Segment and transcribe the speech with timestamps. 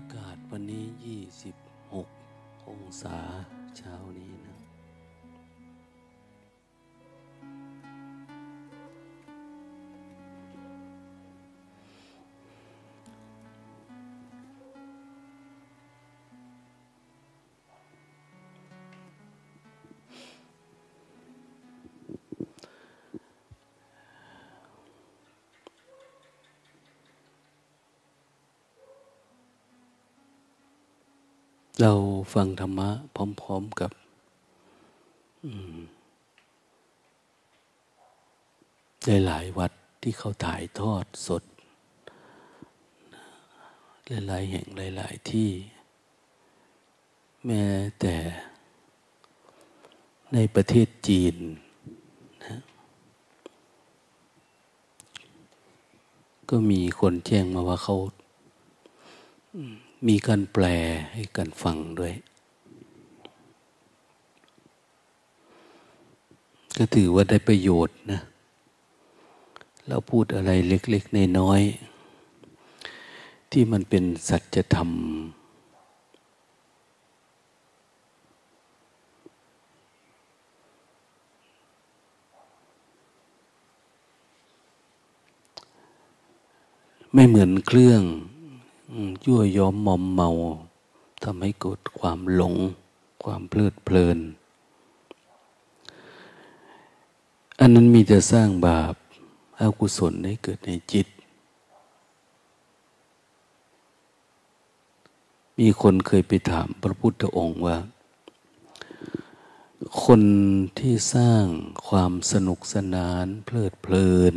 [0.00, 0.86] ากาศวันนี้
[1.60, 3.18] 26 องศา
[3.76, 4.59] เช้านี้นะ
[31.80, 31.92] เรา
[32.34, 33.16] ฟังธรรมะ พ
[33.46, 33.92] ร้อม ๆกับ
[39.04, 39.72] หลายๆวัด
[40.02, 41.42] ที่เขาถ่ายทอดสด
[44.08, 44.66] หลายๆแห่ง
[44.96, 45.50] หลายๆที่
[47.46, 47.64] แม้
[48.00, 48.14] แต่
[50.32, 51.36] ในประเทศจีน
[52.44, 52.56] นะ
[56.50, 57.96] ก็มีคนแจ้งมาว่าเขา
[60.08, 60.64] มีการแปล
[61.12, 62.14] ให้กันฟังด้วย
[66.78, 68.20] ก็ถือว่าได้ประโยชน์นะ
[69.88, 74.90] เราพูดอะไรเล็ก ๆ น้อยๆที่มันเป็นสัจธรรม
[87.14, 88.02] ไม่เหมือนเครื่อง
[89.24, 90.28] ยั่วยอมมอมเมา
[91.22, 92.54] ทำให้เกิดความหลง
[93.22, 94.18] ความเพลิดเพลิน
[97.60, 98.94] อันนั้นมีแต่สร้างบาป
[99.60, 101.06] อากุศลให้เกิดในจิต
[105.58, 107.76] มีคนเคยไปถามพระพุทธองค์ว่า
[110.04, 110.22] คน
[110.78, 111.44] ที่สร้าง
[111.88, 114.36] ความสนุกสนานเพลิดเพลิน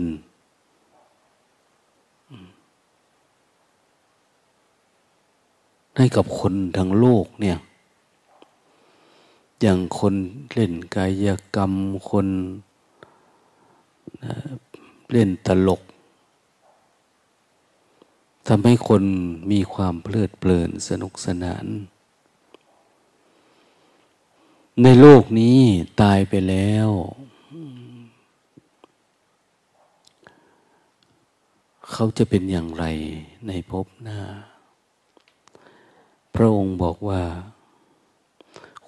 [5.97, 7.57] ให้กับคนทั้งโลกเนี่ย
[9.61, 10.15] อย่างคน
[10.53, 11.73] เล่นกายกรรม
[12.09, 12.27] คน
[15.11, 15.81] เล่นตลก
[18.47, 19.03] ทำให้คน
[19.51, 21.65] มีความเพลิดเพลินสนุกสนาน
[24.83, 25.59] ในโลกนี้
[26.01, 26.89] ตายไปแล้ว
[31.91, 32.85] เขาจะเป็นอย่างไร
[33.47, 34.19] ในภพหน้า
[36.35, 37.21] พระองค์บอกว่า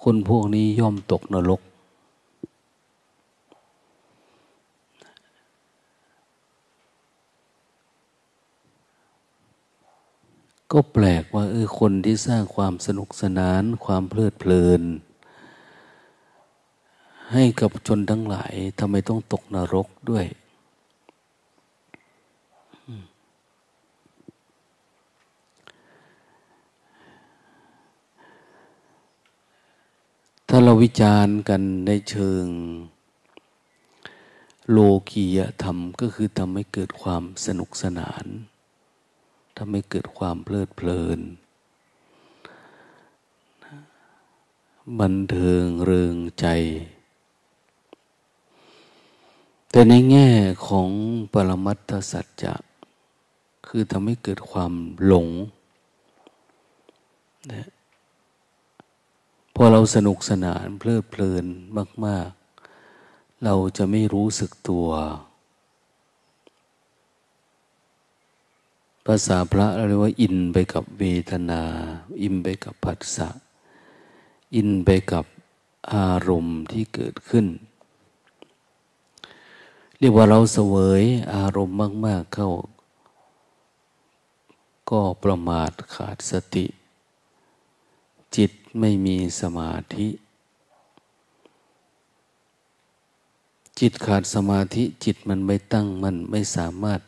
[0.02, 1.60] คนพวกนี้ย่อมตกนรก
[10.72, 14.82] ก็แปลกว่าเออคนที่สร้างความสนุกสนาน ความเพลิดเพลิน
[17.32, 20.24] ให้กับชนทั้งหลายทำไมต้องตกนรกด้วย
[30.50, 32.46] ถ้าเราวิจารณ์กันในเชิง
[34.70, 34.78] โล
[35.10, 38.24] กียธรรมก็คือทำให้เกิดความสนุกสนาน
[39.56, 41.20] ทำให้เกิดความเพลิดเพลิน
[45.00, 46.46] บันเทิงเริงใจ
[49.70, 50.28] แต่ในแง่
[50.66, 50.90] ของ
[51.32, 52.54] ปรมัตถสัจจะ
[53.66, 54.72] คือทำให้เกิดความ
[55.06, 55.28] หลง
[57.52, 57.66] นะ
[59.58, 61.46] พอเราสนุกสนานเพลิดเพลิน
[62.06, 62.30] มาก
[62.86, 64.88] ๆ เราจะไม่รู้สึกตัว
[69.06, 71.62] ภาษาพระเรียกว่า อินไปกับเวทนา
[72.22, 73.28] อินไปกับผัสสะ
[74.54, 75.24] อินไปกับ
[75.92, 77.46] อารมณ์ที่เกิดขึ้น
[79.98, 81.02] เรียกว่าเราเสวย
[81.34, 82.50] อารมณ์มาก ๆ เข้า
[84.90, 86.66] ก็ประมาทขาดสติ
[88.36, 90.08] จิต ไม่มีสมาธิ
[93.80, 97.00] จิตขาดสมาธิจิตมันไม่ตั้งมันไม่สามารถ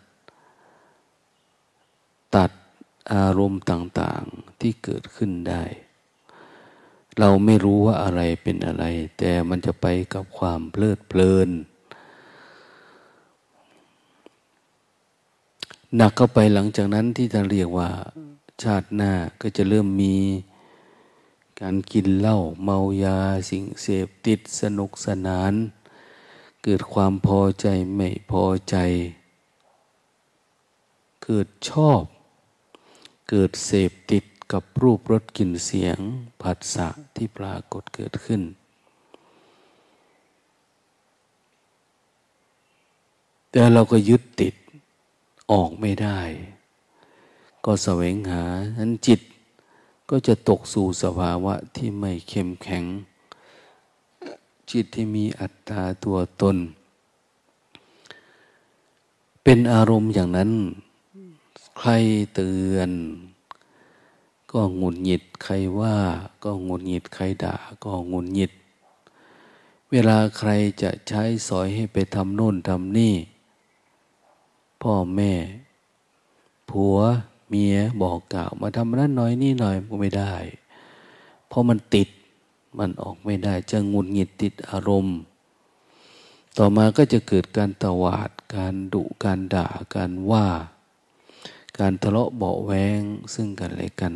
[2.37, 2.51] ตัด
[3.13, 5.63] อารมณ์ต่างๆที่เกิดขึ้นได้
[7.19, 8.85] เราไม่รู้ว่าอะไรเป็นอะไร
[9.19, 11.49] แต่มันจะไปกับความเพลิดเพลิน
[15.97, 17.91] หนักเข้าไปหลังจากนั้นที่จะเรียกว่า
[18.63, 20.17] ชาติหน้าก็จะเริ่มมี
[21.61, 23.19] การกินเหล้าเมายา
[23.51, 25.53] สิ่งเสพติดสนุกสนาน
[26.65, 27.67] เกิดความพอใจ
[27.97, 28.77] ไม่พอใจ
[31.25, 32.03] เกิดชอบ
[33.31, 35.99] เกิดเสพติดกับรูปรสกลิ่นเสียง
[36.43, 38.43] ผัสสะที่ปรากฏเกิดขึ้น
[43.51, 44.55] แต่เราก็ยึดติด
[45.53, 46.21] ออกไม่ได้
[47.65, 48.45] ก็แสวงหา
[48.79, 49.21] นั้นจิต
[50.11, 52.85] ก็จะตกสู่สภาวะที่ไม่เข้มแข็ง
[54.71, 56.57] จิตที่มีอัตตาตัวตน
[59.43, 60.51] เป็นอารมณ์อย่างนั้น
[61.79, 61.91] ใคร
[62.35, 62.91] เตือน
[64.53, 65.97] ก็หงุนหงิดใครว่า
[66.45, 68.53] ก็หงุนหงิดใครด่า ก็หงุนหงิด
[69.91, 70.51] เวลาใคร
[70.83, 73.15] จะใช้สอยให้ไปทำโน่นทำนี่
[74.83, 75.33] พ่อแม่
[76.71, 76.97] ผัว
[77.49, 80.35] เมียบอกกล่าวมาทำนั้นหน่อยนี่หน่อยก็ไม่ได้
[81.49, 82.09] เพราะมันติด
[82.79, 85.19] มันออกไม่ได้ จะงุนหงิดติดอารมณ์
[86.59, 90.49] ต่อมาก็จะเกิดการตวาด การดุการด่าการว่า
[91.79, 93.01] การทะเลาะเบาแวง
[93.35, 94.15] ซึ่งกันและกัน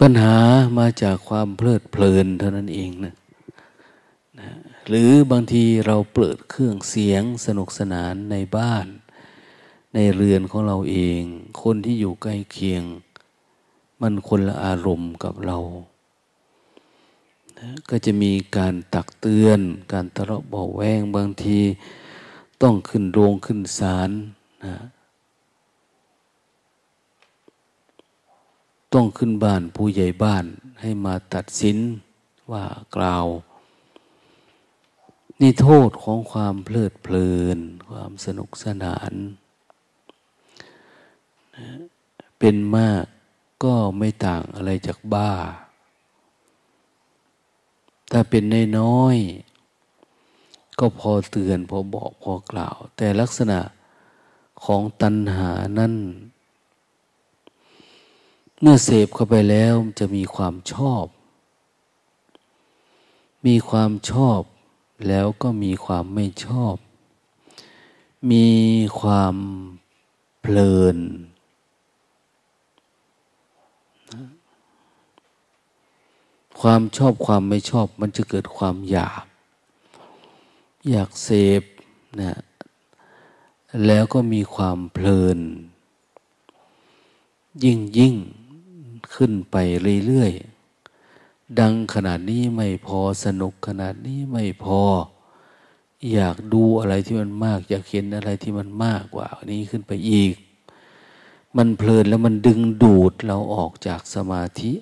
[0.00, 0.36] ปัญหา
[0.78, 3.14] มาจากความเพลิดเพลินเท่านั้นเองนะ
[4.38, 4.50] นะ
[4.88, 8.86] หรือบางทีเราเปิดเครื่องเสียงสนุกสนานในบ้าน
[9.98, 11.22] ในเรือนของเราเอง
[11.62, 12.82] คนที่อยู่ใกล้เคียง
[14.00, 15.58] มันคนละอารมณ์กับเรา
[17.58, 19.60] นะก็จะมีการตักเตือน
[19.92, 21.60] การทะเลาะเบาแวงบางที
[22.62, 24.10] ต้องขึ้นโรงขึ้นศาล
[24.64, 24.76] นะ
[28.94, 30.44] ต้องขึ้นบ้านผู้ใหญ่บ้าน
[30.80, 31.78] ให้มาตัดสิน
[32.50, 32.64] ว่า
[32.96, 33.26] กล่าว
[35.40, 37.58] นี่โทษของความเพลิดเพลิน
[37.88, 39.14] ความสนุกสนาน
[42.38, 43.04] เป็นมาก
[43.64, 45.32] ก็ไม่ต่างอะไรจากบ้า
[48.10, 48.42] ถ้าเป็น
[48.78, 53.60] น้อยๆก็พอเตือนพอบอกพอกล่าว แต่ลักษณะ
[54.64, 55.94] ของตัณหานั้น
[58.60, 61.04] เมื่อเสพเข้าไปแล้วจะมีความชอบ
[63.46, 64.40] มีความชอบ
[65.08, 66.74] แล้วก็มีความไม่ชอบ
[68.30, 68.48] มี
[69.00, 69.34] ความ
[70.40, 70.98] เพลิน
[76.60, 79.22] ความชอบความไม่ชอบมันจะเกิดความอยาก
[80.90, 81.28] อยากเส
[81.60, 81.62] พ
[82.20, 82.34] นะ
[83.86, 85.38] แล้วก็มีความเพลิน
[87.64, 88.14] ยิ่งยิ่ง
[89.14, 89.56] ขึ้นไป
[90.06, 94.80] เรื่อยๆ ดังขนาดนี้ไม่พอสนุกขนาดนี้ไม่พอ
[96.12, 100.34] อยากดูอะไรที่มันมาก อยากเห็นอะไรที่มันมากกว่านี้ขึ้นไปอีก
[101.56, 104.72] มันเพลินแล้วมันดึงดูดเราออกจากสมาธิ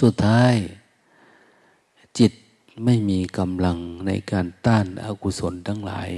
[0.00, 0.54] สุดท้าย
[2.18, 2.32] จิต
[2.84, 6.10] ไม่มีกำลังในการต้านอากุศลทั้งหลาย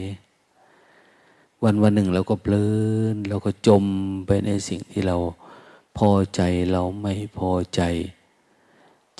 [1.62, 2.66] วันวันหนึ่งเราก็เพลิ
[3.14, 3.84] นเราก็จม
[4.26, 5.16] ไปในสิ่งที่เรา
[5.98, 6.40] พอใจ
[6.72, 7.80] เราไม่พอใจ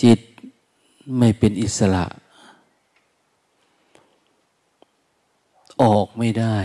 [0.03, 0.21] จิต
[1.19, 2.05] ไม่เป็นอิสระ
[5.83, 6.59] ออกไม่ได้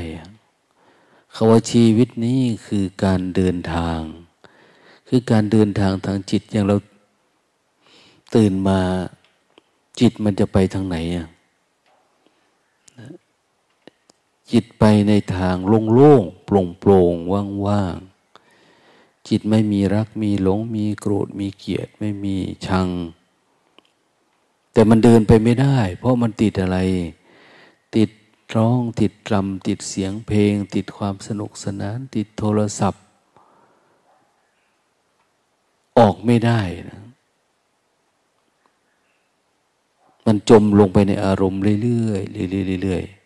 [1.34, 4.00] คาว่าชีวิตนี้คือการเดินทาง
[5.08, 6.76] คือการเดินทางทางจิตอย่างเรา
[8.36, 8.80] ตื่นมา
[10.00, 11.28] จิตมันจะไปทางไหนอะ
[14.52, 15.56] จิตไปในทาง
[15.94, 17.32] โล่งๆโปร่งๆ
[17.68, 22.36] ว่างๆ จิตไม่มีรักมีหลง มีโกรธมีเกลียดไม่มี
[22.68, 22.88] ชัง
[24.74, 26.78] แต่มันเดินไปไม่ได้ เพราะมันติดอะไร
[27.96, 28.10] ติด
[28.56, 33.04] ร้องติดรำติดเสียงเพลง ติดความสนุกสนาน ติดโทรศัพท์
[35.98, 37.00] ออกไม่ได้นะ
[40.34, 43.22] มันจมลงไปในอารมณ์เรื่อยๆเรื่อยๆ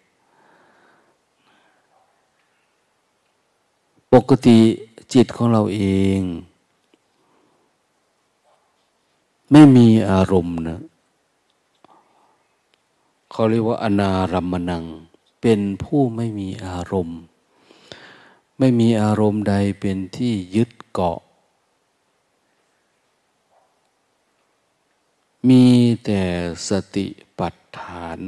[4.13, 4.59] ปกติ
[5.13, 5.81] จิตของเราเอ
[6.17, 6.19] ง
[9.51, 10.79] ไม่มีอารมณ์นะ
[13.31, 14.83] เขาเรียกว่าอนารัมมนัง
[15.41, 17.19] เป็นผู้ไม่มีอารมณ์
[18.59, 21.19] ไม่มีอารมณ์ใดเป็นที่ยึดเกาะ
[25.49, 25.65] มี
[26.05, 26.21] แต่
[26.69, 27.07] สติ
[27.39, 28.19] ปัฏฐาน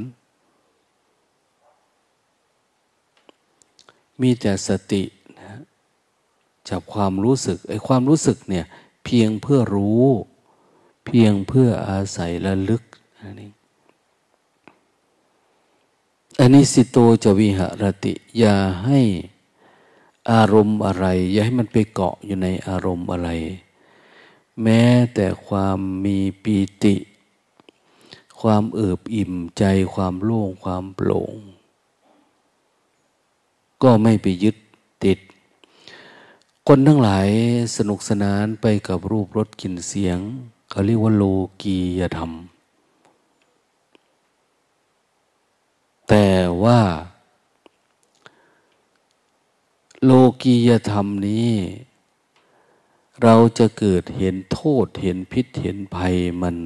[4.22, 5.04] มีแต่สติ
[5.40, 5.52] นะ
[6.70, 8.66] จากความรู้สึกไอ้ความรู้สึกเนี่ย
[9.06, 10.06] เพียงเพื่อรู้
[11.06, 12.84] เพียงเพื่ออาศัยระลึก
[13.22, 13.50] อันนี้
[16.40, 18.56] อันนี้สิโตจะวิหรติ อย่า
[18.86, 19.00] ให้
[20.32, 23.30] อารมณ์อะไร อย่าให้มันไปเกาะอยู่ในอารมณ์อะไร
[24.64, 24.84] แม้
[25.14, 26.96] แต่ความมีปีติ
[28.40, 31.36] ความเอิบอิ่มใจความโล่งความโปร่ง
[33.84, 34.56] ก็ไม่ไปยึด
[35.04, 35.20] ติด
[36.68, 37.28] คนทั้งหลาย
[37.76, 40.20] สนุกสนานไปกับรูปรสกลิ่นเสียง
[40.70, 41.24] เขาเรียกว่าโล
[41.62, 42.32] กียธรรม
[46.10, 46.28] แต่
[46.64, 46.82] ว่า
[50.04, 50.12] โล
[50.42, 51.52] กียธรรมนี้
[53.24, 56.58] เราจะเกิดเห็นโทษเห็นพิษเห็นภัยมัน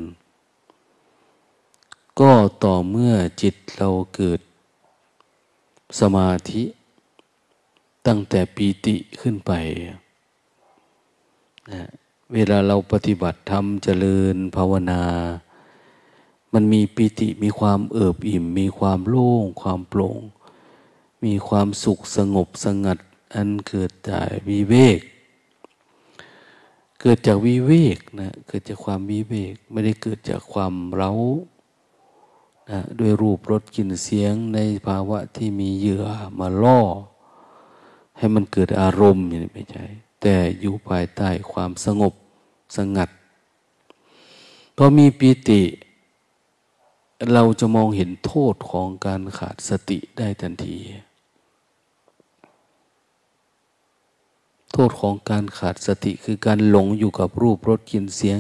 [2.19, 2.31] ก็
[2.63, 4.39] ต่อเมื่อจิตเราเกิด
[5.99, 6.63] สมาธิ
[8.07, 9.51] ตั้งแต่ปีติขึ้นไป
[11.71, 11.83] นะ
[12.33, 15.03] เวลาเราปฏิบัติธรรมเจริญภาวนา
[16.53, 20.19] มันมีปิติมีความเอิบอิ่ม มีความโล่ง ความโปร่ง
[21.23, 22.97] มีความสุขสงบสงัด
[23.33, 24.99] อันเกิดจากวิเวก
[27.01, 31.11] เกิดจากวิเวกนะ เกิดจากความวิเวก ไม่ได้เกิดจากความเร้า
[32.71, 36.05] นะด้วยรูปรสกลิ่นเสียงในภาวะที่มีเหยื่อ
[36.39, 36.81] มาล่อ
[38.17, 39.85] ให้มันเกิดอารมณ์อย่างนี้ไม่ใช่
[40.21, 42.13] แต่อยู่ภายใต้ความสงบ
[42.77, 43.09] สงัด
[44.75, 45.61] พอมีปีติ
[47.33, 50.77] เราจะมองเห็นโทษของการขาดสติได้ทันที
[54.73, 58.39] โทษของการขาดสติคือการหลงอยู่กับรูปรสกลิ่นเสียง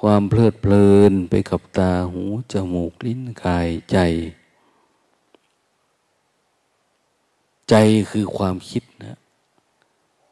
[0.00, 3.98] ความเพลิดเพลินไปกับตาหู จมูกลิ้นกายใจ
[7.70, 7.74] ใจ
[8.10, 9.18] คือความคิดนะ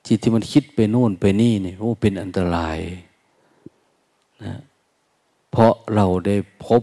[0.06, 2.78] จิตที่มันคิดไปโน่นไปนี่เนี่ยโอ้เป็นอันตราย
[4.44, 4.54] นะ
[5.50, 6.82] เพราะเราได้พบ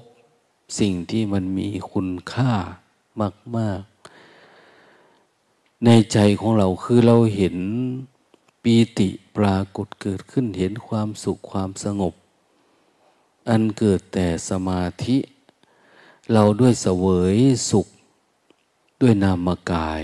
[0.80, 2.52] สิ่งที่มันมีคุณค่า
[3.58, 3.89] มากๆ
[5.86, 7.58] ในใจของเราคือเราเห็น
[8.64, 12.14] ปีติปรากฏเกิดขึ้นเห็นความสุขความสงบ
[13.50, 15.18] อันเกิดแต่สมาธิ
[16.34, 17.06] เราด้วยเสว
[17.36, 17.38] ย
[17.70, 17.88] สุข
[19.02, 20.04] ด้วยนามกาย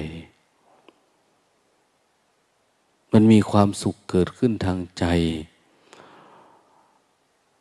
[3.12, 5.06] มันมีความสุขเกิดขึ้นทางใจ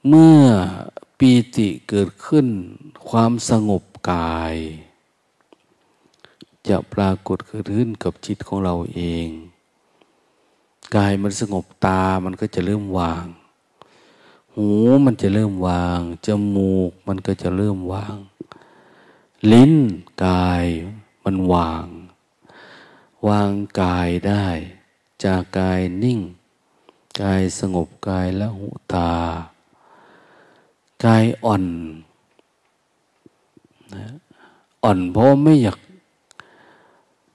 [0.08, 0.42] เมื่อ
[1.18, 2.46] ปีติเกิดขึ้น
[3.08, 4.56] ความสงบกาย
[6.68, 9.28] จะปรากฏขึ้นกับจิตของเราเอง
[10.96, 13.26] กายมันสงบตามันก็จะเริ่มวาง
[14.54, 14.68] หู
[15.04, 18.16] มันจะเริ่มวาง จมูกมันก็จะเริ่มวาง
[19.52, 19.74] ลิ้น
[20.24, 20.64] กาย
[21.24, 21.86] มันวาง
[23.28, 24.46] วางกายได้
[25.24, 26.20] จากกายนิ่ง
[27.20, 29.12] กายสงบกายละหูตา
[31.04, 31.64] กายอ่อน
[33.94, 34.04] นะ
[34.82, 35.78] อ่อนเพราะไม่อยาก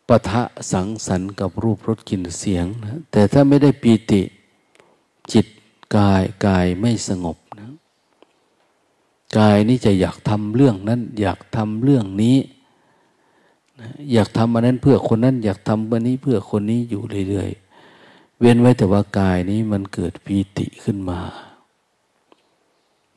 [0.10, 4.22] ปะทะสังสรรค์กับรูปรสกลิ่นเสียงนะแต่ถ้าไม่ได้ปีติ
[5.32, 5.46] จิต
[5.96, 7.70] กายกายไม่สงบนะ
[9.38, 12.38] กายนี่จะอยากทำเรื่องนั้น อยากทำเรื่องนี้
[13.80, 21.20] นะอยากทำอันนั้นเพื่อคนนั้น อยากทำอันนี้เพื่อคนนี้อยู่เรื่อยๆ เว้นไว้แต่ว่ากายนี้มันเกิดปีติขึ้นมา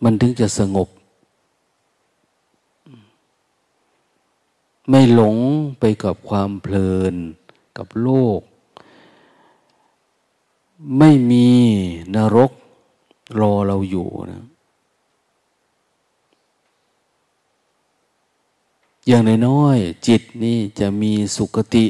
[0.02, 0.88] มันถึงจะสงบ
[4.88, 5.36] ไม่หลง
[5.78, 7.14] ไปกับความเพลิน
[7.76, 8.40] กับโลก
[10.98, 11.48] ไม่มี
[12.14, 12.52] นรก
[13.38, 14.44] รอเราอยู่นะ
[19.06, 21.86] อย่างน้อยๆจิตนี่จะมีสุคติ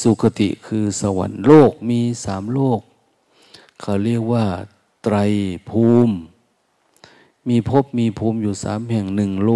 [0.00, 2.80] สุคติคือสวรรค์โลกมีสามโลก
[3.80, 4.46] เขาเรียกว่า
[5.02, 5.16] ไตร
[5.68, 6.14] ภูมิ
[7.48, 9.50] มีภพมีภูมิอยู่สามแห่งหนึ่งโล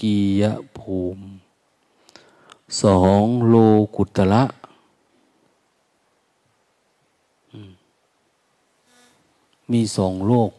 [0.00, 0.42] กีย
[0.78, 1.33] ภูมิ
[2.82, 3.54] สองโล
[3.96, 4.44] กุตละ
[9.72, 10.50] มีสองโลก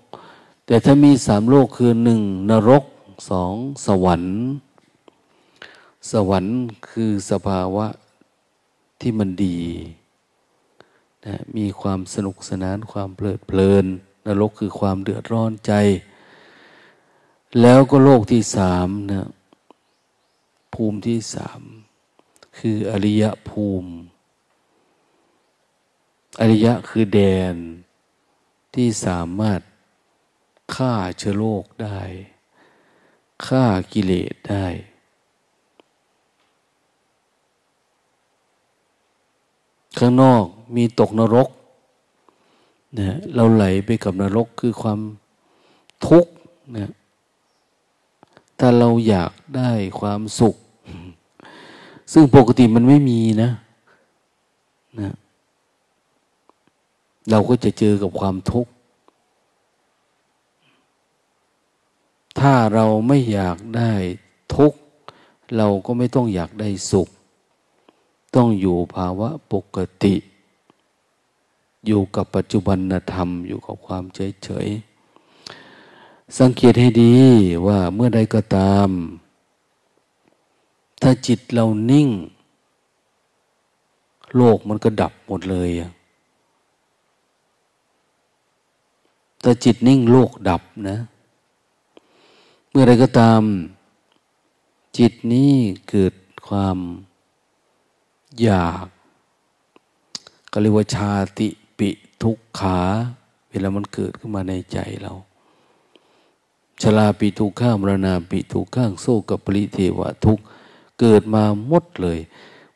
[0.65, 2.83] แต่ถ้ามีสามโลกคือหนึ่งนรก
[3.29, 3.53] สอง
[3.85, 4.37] สวรรค์
[6.11, 6.55] สวรรค์
[6.89, 7.87] คือสภาวะ
[8.99, 9.59] ที่มันดี
[11.25, 13.85] นะมีความสนุกสนานความเพลิดเพลิน
[14.27, 15.73] นรกคือความเดือดร้อนใจ
[17.61, 19.27] แล้วก็โลกที่สามนะ
[20.73, 21.61] ภูมิที่สาม
[22.57, 23.91] คืออริยภูมิ
[26.39, 27.19] อริยะคือแด
[27.53, 27.55] น
[28.73, 29.61] ที่สามารถ
[30.75, 31.99] ฆ่าเชื้อโรคได้
[33.47, 34.65] ฆ่ากิเลสได้
[39.97, 40.45] ข้างนอก
[40.75, 41.49] มีตกนรก
[42.97, 44.99] นะเราไหลไปกับนรกคือความ
[46.07, 46.31] ทุกข์
[46.75, 46.91] นะ
[48.59, 50.55] ถ้าเราอยากได้ความสุข
[52.17, 53.51] ซึ่งปกติมันไม่มีนะ
[54.99, 55.13] นะ
[57.29, 58.71] เราก็จะเจอกับความทุกข์
[62.39, 63.91] ถ้าเราไม่อยากได้
[64.55, 64.79] ทุกข์
[65.57, 67.09] เราก็ไม่ต้องอยากได้สุข
[68.35, 70.15] ต้องอยู่ภาวะปกติ
[71.85, 72.77] อยู่กับปัจจุบัน
[73.13, 74.67] ธรรม อยู่กับความเฉยเฉย
[76.39, 77.15] สังเกตให้ดี
[77.67, 78.89] ว่าเมื่อใดก็ตาม
[81.07, 82.09] ถ้าจิตเรานิ่ง
[84.35, 85.91] โลกมันก็ดับหมดเลยอะ
[89.41, 90.97] แต่จิตนิ่งโลกดับนะ
[92.69, 93.41] เมื่อไรก็ตาม
[94.97, 95.53] จิตนี้
[95.89, 96.13] เกิด
[96.47, 96.77] ความ
[98.41, 98.87] อยาก
[100.51, 101.47] ก็เรียกว่าชาติ
[101.79, 101.89] ปิ
[102.23, 102.79] ทุกขา
[103.49, 105.13] เวลามันเกิดขึ้นมาในใจเรา
[106.81, 110.39] ชลาปิทุกข้ามรณาปิทุกข้างโซกับปริเทวะทุก
[110.99, 112.19] เกิดมาหมดเลย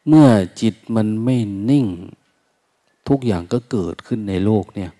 [0.07, 0.27] เมื่อ
[0.61, 1.37] จิตมันไม่
[1.69, 1.87] นิ่ง
[3.07, 4.91] ทุกอย่างก็เกิดขึ้นในโลกเนี่ย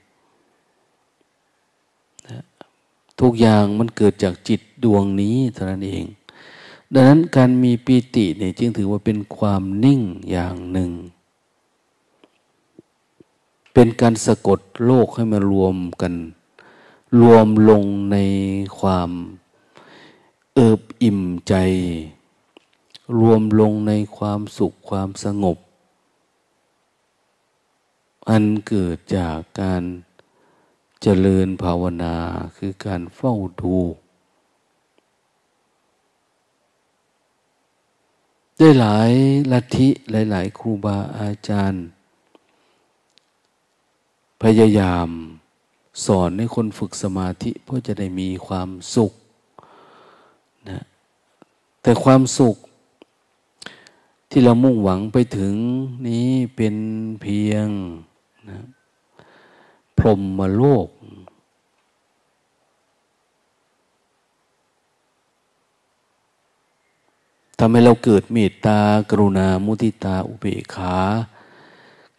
[3.22, 6.04] ทุกอย่างมันเกิดจากจิตดวงนี้เท่านั้นเอง
[6.94, 10.92] ดังนั้นการมีปีติเนี่ยจึงถือว่าเป็นความนิ่งอย่างหนึ่ง
[13.74, 16.14] เป็นการสะกดโลกให้มารวมกัน
[17.20, 18.18] รวมลงใน
[18.80, 19.10] ความ
[20.54, 21.54] เอิบอิ่มใจ
[23.18, 25.58] รวมลงในความสุขความสงบ
[28.30, 29.84] อันเกิดจากการ
[31.02, 32.16] เจริญภาวนา
[32.58, 33.78] คือการเฝ้าดู
[38.58, 39.12] ได้หลาย
[39.52, 41.86] ลัทธิหลาย ๆ ครูบาอาจารย์
[44.42, 45.10] พยายาม
[46.06, 49.14] สอนให้คนฝึกสมาธิเพื่อจะได้มีความสุข
[50.70, 50.84] นะ
[51.82, 52.56] แต่ความสุข
[54.30, 55.56] ที่เรามุ่งหวังไปถึง
[56.08, 56.76] นี้เป็น
[57.22, 57.68] เพียง
[58.50, 58.60] นะ
[59.98, 60.90] พรหมโลก
[67.60, 70.98] ทำให้เราเกิดเมตตากรุณามุทิตาอุเบกขา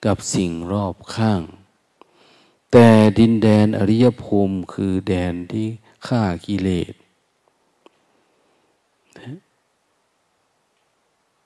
[0.05, 1.43] กับสิ่งรอบข้าง
[2.73, 2.89] แต่
[3.19, 5.67] ดินแดนอริยภูมิคือแดนที่
[6.07, 6.95] ฆ่ากิเลส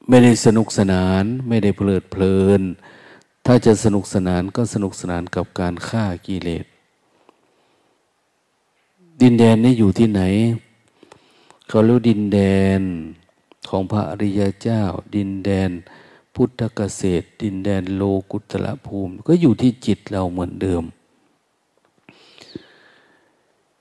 [0.09, 2.63] ไม่ได้สนุกสนานไม่ได้เพลิดเพลิน
[3.47, 6.67] ถ้าจะสนุกสนานก็สนุกสนานกับการฆ่ากิเลส
[9.21, 10.23] ดินแดนนี้อยู่ที่ไหน
[11.69, 12.39] เขาเรียกดินแด
[12.79, 12.81] น
[13.69, 14.83] ของพระอริยเจ้า
[15.15, 15.71] ดินแดน
[16.35, 20.85] พุทธเกษตร ดินแดนโลกุตละภูมิ ก็อยู่ที่จิตเราเหมือนเดิม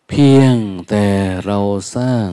[0.08, 0.56] เพียง
[0.90, 1.06] แต่
[1.46, 1.60] เรา
[1.96, 2.28] สร้าง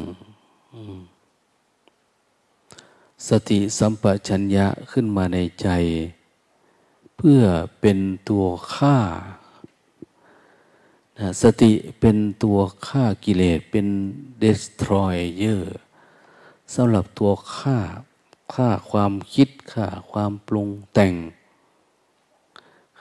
[3.28, 5.68] สติสัมปชัญญะขึ้นมาในใจ
[7.16, 7.42] เพื่อ
[7.80, 8.98] เป็นตัวฆ่า
[11.42, 13.86] สติเป็นตัวฆ่ากิเลสเป็น
[14.42, 15.62] destroyer
[16.74, 17.78] สำหรับตัวฆ่า
[18.54, 21.14] ฆ่าความคิดฆ่าความปรุงแต่ง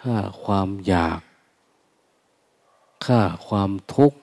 [0.02, 1.20] ฆ่าความอยาก
[3.06, 4.18] ฆ่าความทุกข์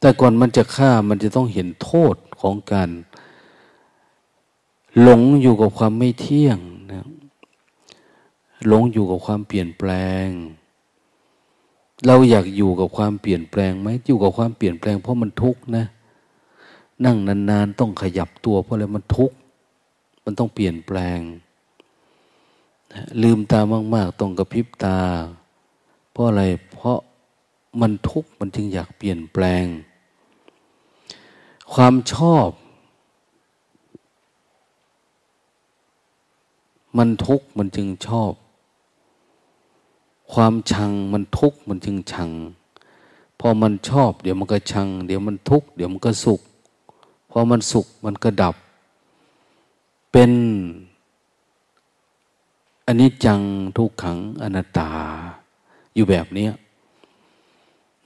[0.00, 2.90] แต่ก่อนมันจะฆ่ามันจะต้องเห็นโทษของการ
[5.02, 6.58] หลงอยู่กับความไม่เที่ยง
[6.92, 7.04] นะ
[8.68, 9.90] หลงอยู่กับความเปลี่ยนแปล
[10.24, 10.26] ง
[12.06, 15.84] เราอยากอยู่กับความเปลี่ยนแปลงไหมอยู่กับความเปลี่ยนแปลงเพราะมันทุกข์นะ
[17.04, 19.36] นั่งนานๆต้องขยับตัวเพราะอะไรมันทุกข์
[20.24, 21.18] มันต้องเปลี่ยนแปลง
[23.22, 23.60] ลืมตา
[23.94, 25.00] มากๆต้องกระพริบตา
[26.10, 26.98] เพราะอะไรเพราะ
[27.80, 29.64] มันทุกข์มันจึงอยากเปลี่ยนแปลง
[31.74, 32.48] ความชอบ
[36.98, 38.32] มันทุกข์มันจึงชอบ
[40.32, 42.30] ความชังมันทุกข์มันจึงชัง
[43.40, 46.40] พอมันชอบ เดี๋ยวมันก็ชัง เดี๋ยวมันทุกข์เดี๋ยวมันก็สุข
[47.30, 48.54] พอมันสุขมันก็ดับ
[50.12, 50.32] เป็น
[52.86, 53.40] อันนี้จัง
[53.76, 54.90] ทุกขังอนัตตา
[55.94, 56.48] อยู่แบบนี้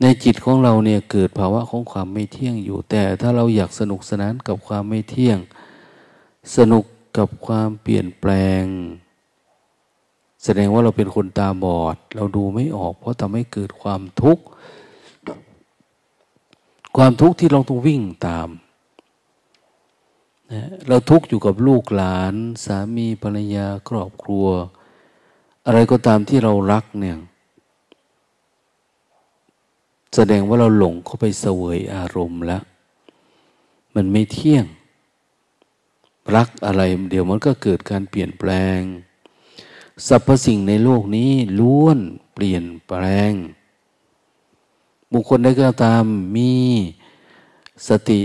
[0.01, 5.39] ในจิตของเราเนี่ยเกิดภาวะของความไม่เที่ยงอยู่ แต่ถ้าเราอยากสนุกสนานกับความไม่เที่ยง
[6.57, 6.85] สนุก
[7.17, 8.31] กับความเปลี่ยนแปล
[8.63, 8.65] ง
[10.45, 14.45] แสดงว่าเราเป็นคนตาบอด เราดูไม่ออก เพราะทำให้เกิดความทุกข์
[16.97, 18.49] ความทุกข์ที่เราต้องวิ่งตาม
[20.53, 24.47] นะเราทุกข์อยู่กับลูกหลาน สามีภรรยาครอบครัว
[25.67, 27.19] อะไรก็ตามที่เรารักเนี่ย
[30.15, 32.63] แสดงว่าเราหลงเข้าไปเสวยอารมณ์แล้ว
[33.95, 34.67] มันไม่เที่ยง
[36.37, 38.81] รักอะไรเดี๋ยวมันก็เกิดการเปลี่ยนแปลง
[40.07, 41.99] สรรพสิ่งในโลกนี้ล้วน
[42.35, 43.33] เปลี่ยนแปลง
[45.13, 46.05] บุคคลใดก็ตาม
[46.37, 46.53] มี
[47.89, 48.21] สติ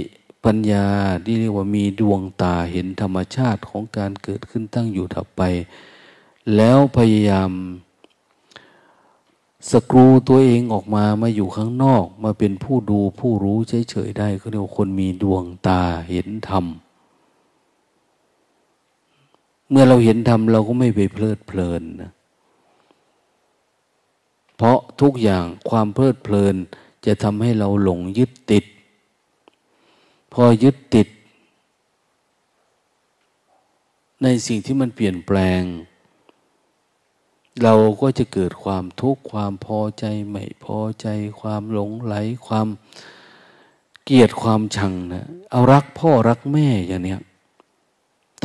[0.46, 0.88] ปัญญา
[1.26, 5.42] ที่เรียกว่ามีดวงตาเห็นธรรมชาติของการเกิดขึ้นตั้งอยู่ถับไป
[6.56, 7.52] แล้วพยายาม
[9.72, 13.58] สกรูตัวเองออกมามาอยู่ข้างนอก มาเป็นผู้ดูผู้รู้
[13.90, 16.66] เฉยๆได้ก็เรียกว่าคนมีดวงตาเห็นธรรม
[19.70, 22.12] เมื่อเราเห็นธรรมเราก็ไม่ไปเพลิดเพลินนะ
[24.58, 26.56] เพราะทุกอย่างความเพลิดเพลิน
[27.06, 28.66] จะทำให้เราหลงยึดติด
[30.34, 31.08] พอยึดติด
[34.24, 35.62] ในสิ่งที่มันเปลี่ยนแปลง
[37.64, 41.08] เราก็จะเกิดความทุกข์ความพอใจไม่พอใจ
[41.42, 42.16] ความหลงไหล
[42.48, 42.68] ความ
[44.04, 47.22] เกลียดความชังนะเอารักพ่อรักแม่อย่างเนี้ย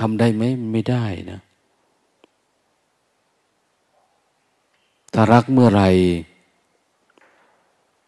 [0.00, 1.40] ทำได้ไหมไม่ได้นะ
[5.12, 5.82] ถ้ารักเมื่อไร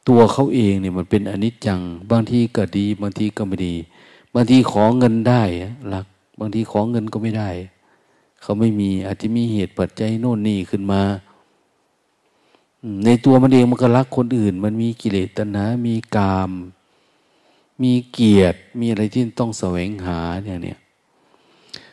[0.08, 3.74] ตัวเขาเองเนี่ยมันเป็นอนิจจัง บางทีก็ดี บางทีก็ไม่ดี
[4.34, 5.42] บางทีขอเงินได้
[5.92, 6.06] รัก
[6.40, 7.50] บางทีขอเงินก็ไม่ได้
[8.42, 11.02] เขาไม่มีอาจจะมีเหตุปัจจัยโน่นนี่ขึ้นมา
[13.04, 16.50] ในตัวมันเองมันก็รักคนอื่น มันมีกิเลสตัณหา มีกาม
[17.82, 20.78] มีเกียรติ มีอะไรที่ต้องแสวงหาอย่างเนี้ย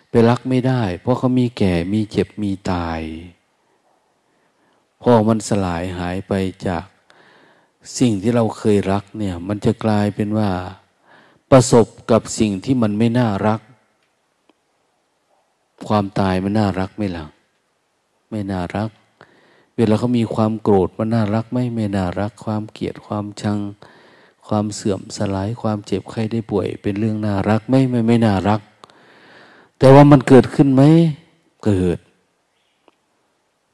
[0.09, 2.99] ไปรักไม่ได้ เพราะเขามีแก่มีเจ็บมีตาย
[5.01, 6.33] พอมันสลายหายไป
[6.67, 6.85] จาก
[7.99, 10.49] สิ่งที่เราเคยรักเนี่ย มันจะกลายเป็นว่า
[11.51, 13.59] ประสบกับสิ่งที่มันไม่น่ารัก
[15.87, 17.25] ความตายมันน่ารักไหมล่ะ
[18.29, 18.89] ไม่น่ารัก
[19.75, 23.59] เวลาเขามีความโกรธมันน่ารักไหมไม่น่ารัก ความเกลียดความชัง
[24.47, 28.61] ความเสื่อมสลายความเจ็บไข้ได้ป่วย เป็นเรื่องน่ารักไหมไม่ไม่น่ารัก
[29.79, 30.83] แต่ว่ามันเกิดขึ้นไหม
[31.65, 31.99] เกิด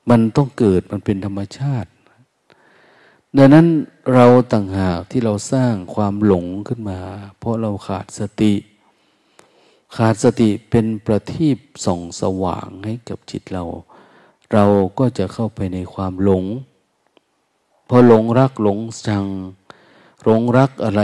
[0.09, 1.89] มันต้องเกิดมันเป็นธรรมชาติ
[3.37, 3.67] ดังนั้น
[4.13, 6.99] เราต่างหากที่เราสร้างความหลงขึ้นมา
[7.37, 8.53] เพราะเราขาดสติ
[9.97, 13.63] ขาดสติเป็นประทีปส่องสว่างให้กับจิตเรา
[14.53, 14.65] เรา
[14.99, 16.45] ก็จะเข้าไปในความหลง
[17.89, 19.25] พอหลงรักหลงชัง
[20.23, 21.01] หลงรักอะไร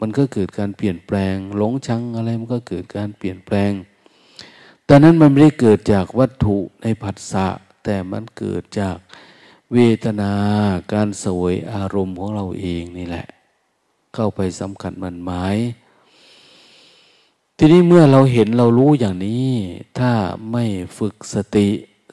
[0.00, 3.70] มันก็เกิดการเปลี่ยนแปลง หลงชังอะไรมันก็เกิดการเปลี่ยนแปลง
[4.90, 7.46] แต่นั้นมันไม่ได้เกิดจากวัตถุในผัสสะ
[7.84, 8.96] แต่มันเกิดจาก
[9.72, 10.32] เวทนา
[10.92, 13.26] การสวยอารมณ์ของเราเองนี่แหละ
[14.14, 15.56] เข้าไปสำคัญมันหมาย
[17.56, 19.50] ทีนี้เมื่อเราเห็นเรารู้อย่างนี้
[19.98, 20.12] ถ้า
[20.52, 20.64] ไม่
[20.98, 21.68] ฝึกสติ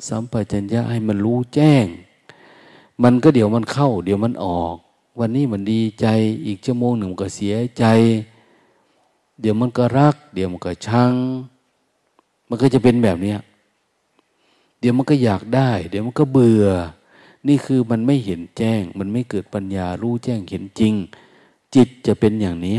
[0.07, 1.85] สัมปชัญญะให้มันรู้แจ้ง
[3.03, 4.75] มันก็เดี๋ยวมันเข้า เดี๋ยวมันออก
[5.19, 6.07] วันนี้มันดีใจ
[6.45, 7.85] อีกชั่วโมงหนึ่งก็เสียใจ
[9.39, 11.13] เดี๋ยวมันก็รัก เดี๋ยวมันก็ชัง
[12.49, 13.35] มันก็จะเป็นแบบนี้
[14.79, 16.67] เดี๋ยวมันก็อยากได้ เดี๋ยวมันก็เบื่อ
[17.47, 20.93] นี่คือมันไม่เห็นแจ้ง มันไม่เกิดปัญญารู้แจ้งเห็นจริง
[21.75, 22.77] จิตจะเป็นอย่างนี้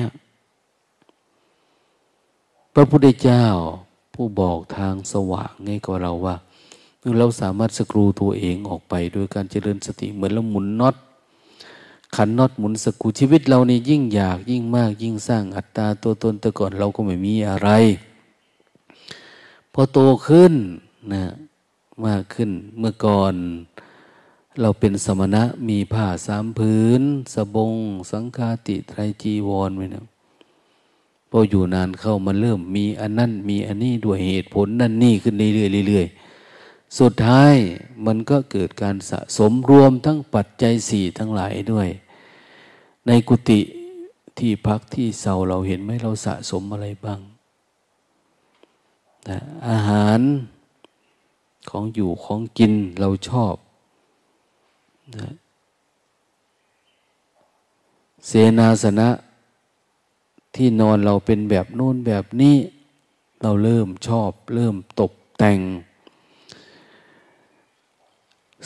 [2.75, 3.45] พระพุทธเจ้า
[4.15, 6.37] ผู้บอกทางสว่างให้กับเราว่า
[7.19, 10.97] เราสามารถสกรูตัวเองออกไป โดยการเจริญสติเหมือนเราหมุนน็อต
[12.17, 17.69] ขันน็อตหมุนสกูชีวิตเรานี่ยิ่งอยากยิ่งมากยิ่งสร้างอัตตาตัวตนแต่ก่อนเราก็ไม่มีอะไร
[19.81, 20.55] อโตขึ้น
[21.13, 21.25] นะ
[22.07, 23.35] มากขึ้นเมื่อก่อน
[24.61, 27.03] เราเป็นสมณะมีผ้าสามพื้น
[27.35, 27.73] สบง
[28.11, 30.05] สังฆาติไตรจีวรไว้นะ
[31.31, 37.55] พออยู่นานเข้ามันเริ่มมีอันนั้นมีอันนี้ด้วยเหตุผลนั่นนี่ขึ้นเรื่อยๆเรื่อยๆสุดท้าย
[38.07, 41.89] มันก็เกิดการสะสมรวมทั้งปัจจัยสี่ทั้งหลายด้วย
[43.07, 43.61] ในกุฏิ
[44.39, 47.21] ที่พักที่เสาเราเห็นไหมเราสะสมอะไรบ้าง
[49.29, 49.39] นะ
[49.69, 50.21] อาหาร
[51.71, 53.55] ของอยู่ของกินเราชอบ
[55.17, 55.33] นะ
[58.27, 59.09] เสนาสนะ
[60.55, 62.57] ที่นอนเราเป็นแบบโน้นแบบนี้
[63.43, 65.61] เราเริ่มชอบ เริ่มตกแต่ง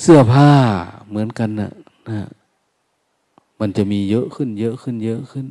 [0.01, 0.51] เสื้อผ้า
[1.09, 1.73] เหมือนกันนะ
[2.09, 2.29] นะ
[3.61, 5.47] มันจะมีเยอะขึ้น เยอะขึ้น เยอะขึ้น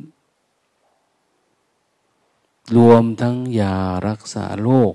[2.76, 3.76] รวมทั้งยา
[4.08, 4.94] รักษาโรค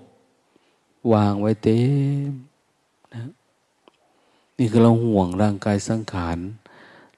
[1.14, 1.82] วางไว้เต็
[2.30, 2.32] ม
[4.58, 6.38] นี่คือเราห่วงร่างกายสังขาร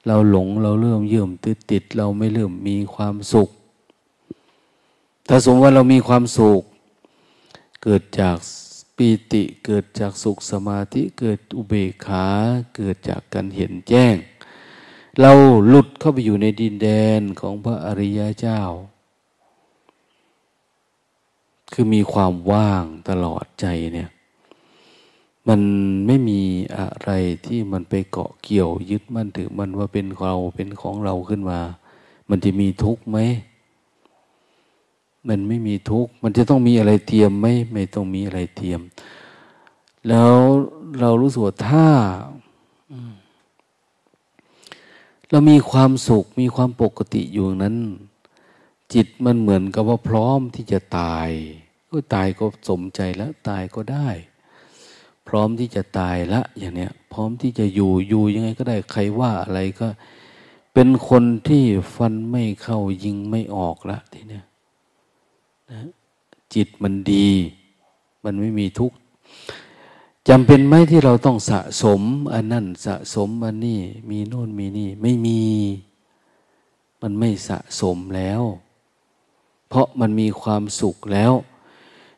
[0.07, 3.49] เราหลงเราเริ่มเยื่มติดติด เราไม่เริ่มมีความสุข
[5.27, 6.61] ถ้าสมมติว่าเรามีความสุข
[7.83, 8.37] เกิดจาก
[8.95, 12.25] ปีติเกิดจากสุขสมาธิเกิดอุเบกขา
[12.75, 14.15] เกิดจากการเห็นแจ้ง
[15.21, 15.31] เรา
[15.67, 16.87] หลุดเข้าไปอยู่ในดินแด
[17.19, 18.61] นของพระอริยเจ้า
[21.73, 24.09] คือมีความว่างตลอดใจเนี่ย
[25.47, 25.61] มัน
[26.07, 26.41] ไม่มี
[26.77, 27.11] อะไร
[27.45, 31.59] ที่มันไปเกาะเกี่ยวยึดมั่นถือมันว่าเป็นเราเป็นของเราขึ้นมา
[32.29, 33.17] มันจะมีทุกข์ไหม
[35.27, 38.81] มันไม่มีทุกข์ มันจะต้องมีอะไรเตรียมไหมไม่ต้องมีอะไรเตรียม
[40.07, 40.33] แล้ว
[40.99, 41.87] เรารู้สึกว่าถ้า
[45.29, 47.75] เรามีความสุข มีความปกติอยู่นั้น
[48.93, 51.29] จิตมันเหมือนกับว่าพร้อมที่จะตาย
[51.89, 54.09] ก็ตายก็สมใจแล้วตายก็ได้
[55.27, 59.87] พร้อมที่จะตายละอย่างเนี้ย พร้อมที่จะอยู่อยู่ยังไงก็ได้ใครว่าอะไรก็
[60.73, 61.63] เป็นคนที่
[61.95, 64.45] ฟันไม่เข้ายิงไม่ออกละทีเนี้ย
[65.71, 65.79] นะ
[66.53, 67.29] จิตมันดี
[68.23, 68.97] มันไม่มีทุกข์
[70.29, 72.01] จำเป็นไหมที่เราต้องสะสม
[72.33, 75.41] อันนั่นสะสมอันนี้มีโน่นมีนี่ ไม่มี
[77.01, 78.41] มันไม่สะสมแล้ว
[79.69, 81.33] เพราะมันมีความสุขแล้ว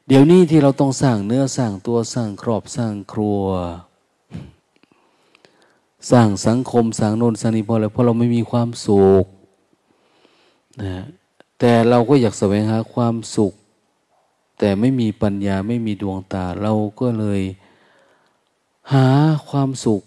[0.08, 3.44] เดี๋ยวนี้ที่เราต้องสร้างเนื้อสร้างตัวสร้างครอบสร้างครัว
[6.12, 9.26] สร้างสังคมสร้างโน่นสร้างนี่เพราะอะไรเพราะเราไม่มีความสุข
[10.82, 11.06] นะ
[11.60, 13.54] แต่เราก็อยากแสวงหาความสุข
[14.60, 17.42] แต่ไม่มีปัญญาไม่มีดวงตา เราก็เลย
[18.94, 19.08] หา
[19.50, 20.02] ความสุข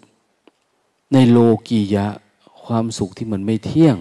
[1.13, 2.07] ในโลกียะ
[2.65, 3.97] ความสุขที่มันไม่เที่ยง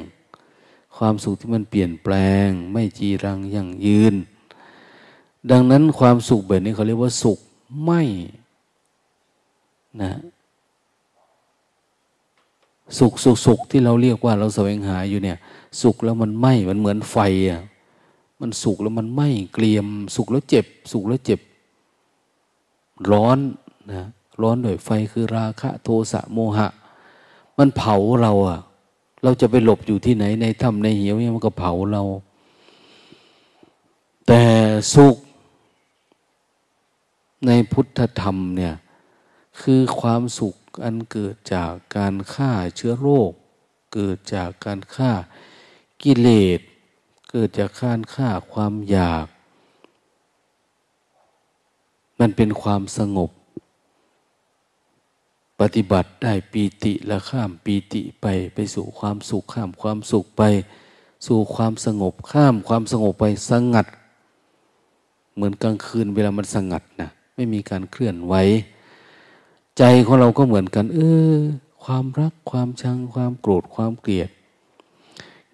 [0.96, 2.14] ความสุขที่มันเปลี่ยนแปล
[2.46, 4.14] ง ไม่จีรังยั่งยืน
[5.50, 7.38] ดังนั้นความสุขแบบนี้เขาเรียกว่าสุข
[7.84, 8.02] ไม่
[10.02, 10.12] นะ
[12.98, 15.38] สุขสุขสุขที่เราเรียกว่าเราแสวงหาอยู่เนี่ย
[15.82, 17.16] สุขแล้วมันไหมมันเหมือนไฟ
[17.50, 17.62] อะ
[18.40, 21.40] มันสุขแล้วมันไหมเกลียม สุขแล้วเจ็บ สุขแล้วเจ็บ
[23.10, 23.38] ร้อน
[23.92, 24.06] นะ
[24.42, 26.68] ร้อนด้วยไฟคือราคะ โทสะโมหะ
[27.58, 28.60] มันเผาเราอะ
[29.24, 32.02] เราจะไปหลบอยู่ที่ไหนในถ้ำในเหวเนี่ยมันก็เผาเรา
[34.26, 34.42] แต่
[34.94, 35.16] สุข
[37.46, 38.74] ในพุทธธรรมเนี่ย
[39.60, 43.32] คือความสุขอันเกิดจากการฆ่าเชื้อโรค
[43.94, 45.12] เกิดจากการฆ่า
[46.02, 46.60] กิเลส
[47.30, 49.26] เกิดจากการฆ่าความอยาก
[52.20, 53.30] มันเป็นความสงบ
[55.60, 60.42] ปฏิบัติได้ปีติและข้ามปีติไปไปสู่ความสุขข้ามความสุขไป
[61.26, 63.86] สู่ความสงบข้ามความสงบไปสงัด
[65.34, 68.34] เหมือนกลางคืนเวลามันสงัดนะไม่มีการเคลื่อนไหว
[69.78, 71.00] ใจของเราก็เหมือนกัน เอ
[71.34, 71.36] อ
[71.84, 74.30] ความรักความชัง ความโกรธความเกลียด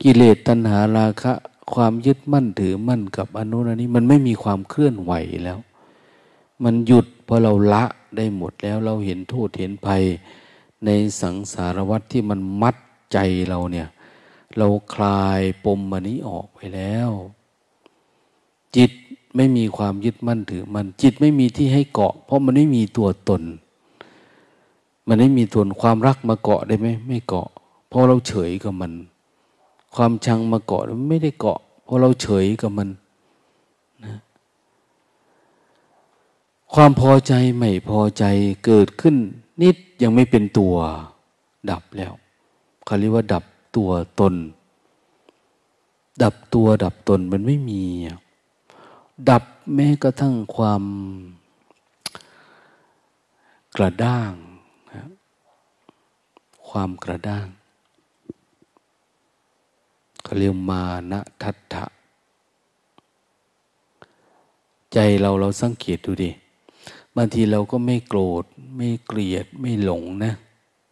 [0.02, 1.32] กิเลสตัณหาราคะ
[1.74, 5.12] ความยึดมั่นถือมั่นกับอนุนันนี้ มันไม่มีความเคลื่อนไหว
[5.44, 5.58] แล้ว
[6.64, 7.84] มันหยุด พอเราละ
[8.16, 10.02] ได้หมดแล้วเราเห็นโทษเห็นภัย
[10.84, 10.90] ใน
[11.20, 12.76] สังสารวัฏที่มันมัด
[13.12, 13.88] ใจเราเนี่ย
[14.58, 17.10] เราคลายปมมันนี้ออกไปแล้ว
[18.76, 18.90] จิต
[19.36, 23.42] ไม่มีความยึดมั่นถือมันจิตไม่มีที่ให้เกาะ เพราะมันไม่มีตัวตน
[25.08, 27.48] มันไม่มีตัวความรักมาเกาะได้ไหมไม่เกาะ
[27.88, 28.92] เพราะเราเฉยกับมัน
[29.94, 32.88] ความชังมาเกาะไม่ได้เกาะ เพราะเราเฉยกับมัน
[34.04, 34.14] นะ
[36.74, 38.24] ความพอใจไม่พอใจ
[38.64, 39.16] เกิดขึ้น
[39.62, 40.74] นิดยังไม่เป็นตัว
[41.70, 42.12] ดับแล้ว
[42.84, 43.44] เขาเรียกว่า ดับ
[43.76, 44.34] ตัวตน
[46.22, 47.84] ดับตัวดับตนมันไม่มี
[49.30, 50.82] ดับแม้กระทั่งความ
[53.76, 54.32] กระด้าง
[56.68, 57.46] ความกระด้าง
[60.22, 61.86] เขาเรียกมานะทัตถะ
[64.92, 66.30] ใจเราเราสังเกตดูดิ
[67.16, 68.44] บางทีเราก็ไม่โกรธ
[68.76, 70.32] ไม่เกลียดไม่หลงนะ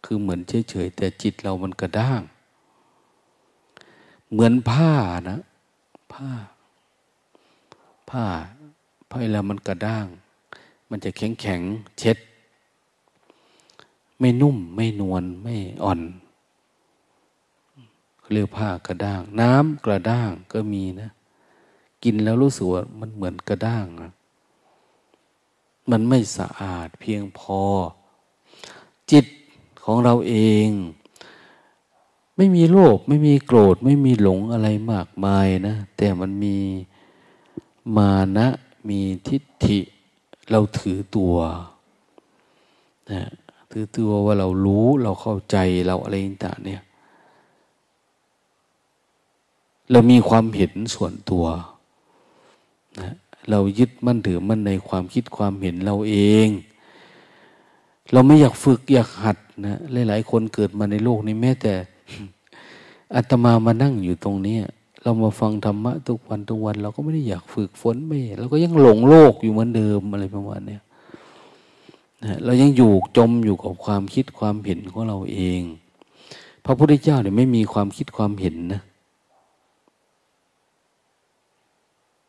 [0.05, 2.21] คือเหมือนเฉยๆแต่จิตเรามันกระด้าง
[4.31, 4.93] เหมือนผ้า
[5.29, 5.39] นะ
[6.13, 6.29] ผ้า
[8.09, 8.23] ผ้า
[9.09, 10.05] ผ้าเวลามันกระด้าง
[10.89, 11.61] มันจะแข็งแข็ง
[11.99, 12.17] เช็ด
[14.19, 15.99] ไม่นุ่ม ไม่นวล ไม่อ่อน
[18.33, 21.09] เรียกผ้ากระด้าง น้ำกระด้างก็มีนะ
[22.03, 24.11] กินแล้วรู้สึกว่ามันเหมือนกระด้างนะ
[25.91, 27.61] มันไม่สะอาดเพียงพอ
[29.11, 29.25] จิต
[29.83, 30.35] ของเราเอ
[30.67, 30.69] ง
[32.37, 36.57] ไม่มีโลภไม่มีโกรธ ไม่มีหลงอะไรมากมายนะ แต่มันมี
[37.97, 38.47] มานะ
[38.89, 39.79] มีทิฏฐิ
[40.51, 41.35] เราถือตัว
[43.11, 43.21] นะ
[43.71, 46.83] ถือตัวว่าเรารู้เราเข้าใจเราอะไรต่างเนี่ย
[49.91, 51.45] เรามีความเห็นส่วนตัว
[52.99, 53.15] นะ
[53.49, 56.47] เรายึดมั่นถือมั่นในความคิดความเห็นเราเอง
[58.11, 59.75] เราไม่อยากฝึกอยากหัดนะ
[60.07, 61.73] หลายๆ คนเกิดมาในโลกนี้แม้แต่
[63.15, 64.57] อาตมามานั่งอยู่ตรงนี้
[65.03, 70.77] เรามาฟังธรรมะทุกวันทุกวัน เราก็ไม่ได้อยากฝึกฝนไม่เราก็ยังหลงโลกอยู่เหมือนเดิมอะไรประมาณนี้
[72.23, 75.61] นะเรายังอยู่จมอยู่กับความคิดความเห็นของเราเอง
[76.65, 78.81] พระพุทธเจ้าเนี่ยไม่มีความคิดความเห็นนะ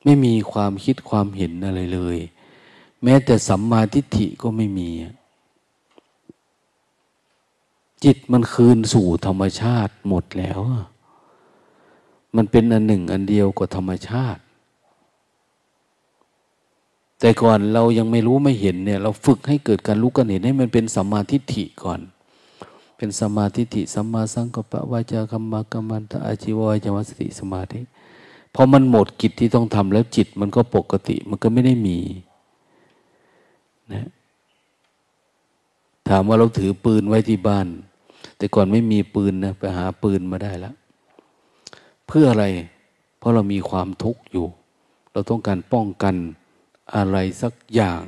[0.05, 2.19] ไม่มีความคิดความเห็นอะไรเลย
[3.03, 4.91] แม้แต่สัมมาทิฏฐิก็ไม่มี
[8.05, 10.61] จิตมันคืนสู่ธรรมชาติหมดแล้ว
[12.37, 14.41] มันเป็นอันหนึ่งอันเดียวกับธรรมชาติ
[17.21, 22.01] แต่ก่อนเรายังไม่รู้ไม่เห็นเนี่ย เราฝึกให้เกิดการรู้กันเห็นให้มันเป็นสัมมาทิฏฐิก่อน
[22.97, 27.81] เป็นสัมมาทิฏฐิสัมมาสังกัปปะวาจาคัมมากรรมันตะอาชีวะวาจามสติสมาธิ
[28.55, 31.99] พอมันหมดกิจที่ต้องทำแล้วจิตมันก็ปกติ มันก็ไม่ได้มี
[33.93, 34.07] นะ
[36.09, 37.67] ถามว่าเราถือปืนไว้ที่บ้าน
[38.37, 40.75] แต่ก่อนไม่มีปืนนะไปหาปืนมาได้แล้ว
[42.07, 42.47] เพื่ออะไร
[43.19, 44.47] เพราะเรามีความทุกข์อยู่
[45.13, 46.15] เราต้องการป้องกัน
[46.95, 48.03] อะไรสักอย่าง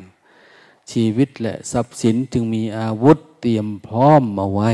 [0.91, 4.71] ชีวิตและทรัพย์สินจึงมีอาวุธเตรียมพร้อมมาไว้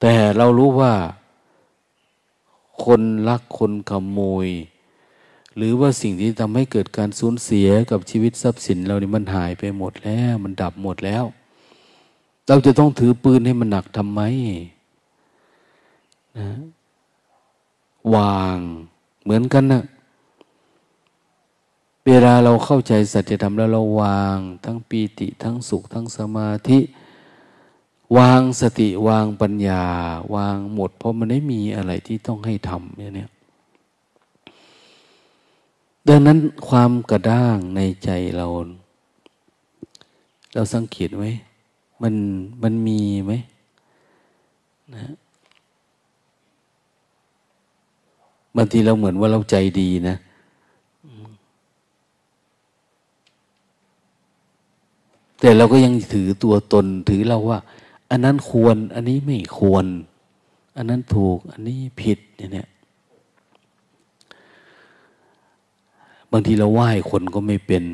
[0.00, 0.94] แต่เรารู้ว่า
[2.84, 4.48] คนลักคนขโมย
[5.56, 11.24] หรือว่าสิ่งที่ทำให้เกิดการสูญเสียกับชีวิตทรัพย์สินเรานี่มันหายไปหมดแล้ว มันดับหมดแล้ว
[12.48, 14.20] เราจะต้องถือปืนให้มันหนักทำไม
[16.38, 16.48] นะ
[18.14, 18.58] วาง
[19.22, 19.82] เหมือนกันนะ
[22.06, 26.78] เวลาเราเข้าใจสัจธรรมแล้วเราวาง ทั้งปีติทั้งสุขทั้งสมาธิ
[28.18, 29.82] วางสติวางปัญญา
[30.34, 33.30] วางหมด เพราะมันไม่มีอะไรที่ต้องให้ทำเนี่ย
[36.08, 38.46] ดังนั้นความกระด้างในใจเรา
[40.54, 41.26] เราสังเกตไหม
[42.02, 42.14] มัน
[42.62, 43.32] มันมีไหม
[44.94, 45.04] นะ
[48.56, 50.16] บางทีเราเหมือนว่าเราใจดีนะ
[55.40, 57.58] แต่เราก็ยังถือตัวตนถือเราว่า
[58.10, 59.86] อันนั้นควร อันนี้ไม่ควร
[60.76, 62.18] อันนั้นถูก อันนี้ผิด
[62.54, 62.68] เนี่ย
[66.30, 67.84] บางทีเราไหว้คนก็ไม่เป็น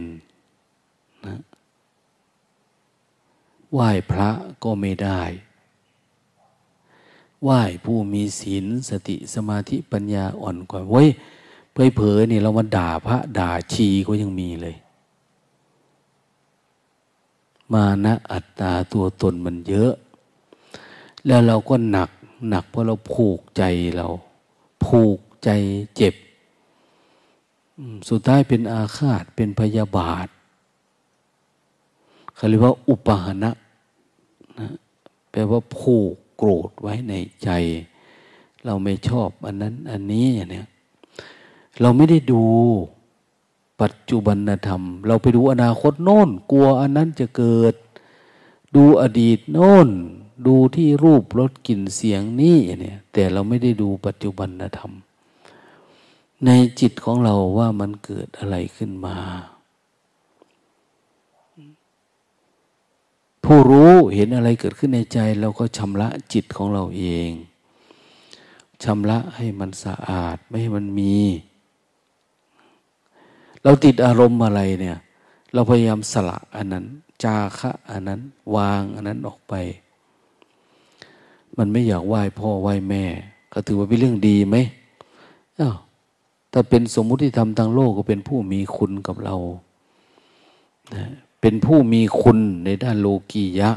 [1.26, 1.36] นะ
[3.72, 4.30] ไหว้พระ
[4.64, 5.20] ก็ไม่ได้
[7.42, 11.08] ไหว้ผู้มีศีลสติสมาธิปัญญาอ่อนกว่าเว้ย
[11.72, 14.76] เพยเผยนี่เรามาด่าพระด่าชีก็ยังมีเลย
[17.72, 19.92] มานะอัตตาตัวตนมันเยอะ
[21.26, 22.10] แล้วเราก็หนัก
[22.48, 23.62] หนักเพราะเราผูกใจ
[23.96, 24.06] เรา
[24.86, 25.50] ผูกใจ
[25.96, 26.14] เจ็บ
[28.08, 30.28] สุดท้ายเป็นอาฆาตเป็นพยาบาท
[32.34, 33.50] เขาเรียกว่า อุปหนะ
[34.58, 34.68] นะ
[35.30, 37.50] แปลว่าผูกโกรธไว้ในใจ
[38.64, 40.62] เราไม่ชอบอันนั้นอันนี้อย่างนี้
[41.80, 42.42] เราไม่ได้ดู
[43.80, 47.74] ปัจจุบันธรรม เราไปดูอนาคตโน่น กลัวอันนั้นจะเกิด
[48.74, 49.88] ดูอดีตโน่น
[50.46, 54.92] ดูที่รูปรสกลิ่นเสียงนี่เนี่ย แต่เราไม่ได้ดูปัจจุบันธรรม
[56.46, 59.16] ในจิตของเราว่ามันเกิดอะไรขึ้นมา
[63.44, 67.30] ผู้รู้เห็นอะไรเกิดขึ้นในใจ เราก็ชำระจิตของเราเอง
[68.84, 71.16] ชำระให้มันสะอาดไม่ให้มันมี
[73.62, 74.98] เราติดอารมณ์อะไรเนี่ย
[75.54, 76.84] เราพยายามสละอันนั้น
[77.22, 78.20] จาคะอันนั้น
[78.56, 79.54] วางอันนั้นออกไป
[81.58, 83.04] มันไม่อยากไหว้พ่อไหว้แม่
[83.52, 84.56] ก็ถือว่าเป็นเรื่องดีไหม
[85.60, 85.76] อ้าว
[86.52, 89.36] ถ้าเป็นสมมุติธรรมทางโลกก็เป็นผู้มีคุณกับเรา
[90.94, 91.04] นะ
[91.40, 93.70] เป็นผู้มีคุณในด้านโลกียะ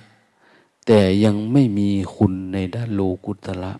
[0.85, 3.73] แต่ยังไม่มีคุณในด้านโลกุตละ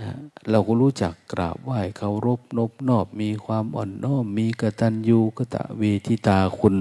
[0.00, 0.10] นะ
[0.50, 6.76] เราก็รู้จักกราบไหว้เคารพนบนอบ มีความอ่อนน้อม มีกตัญญูกตะเวทิตาคุณ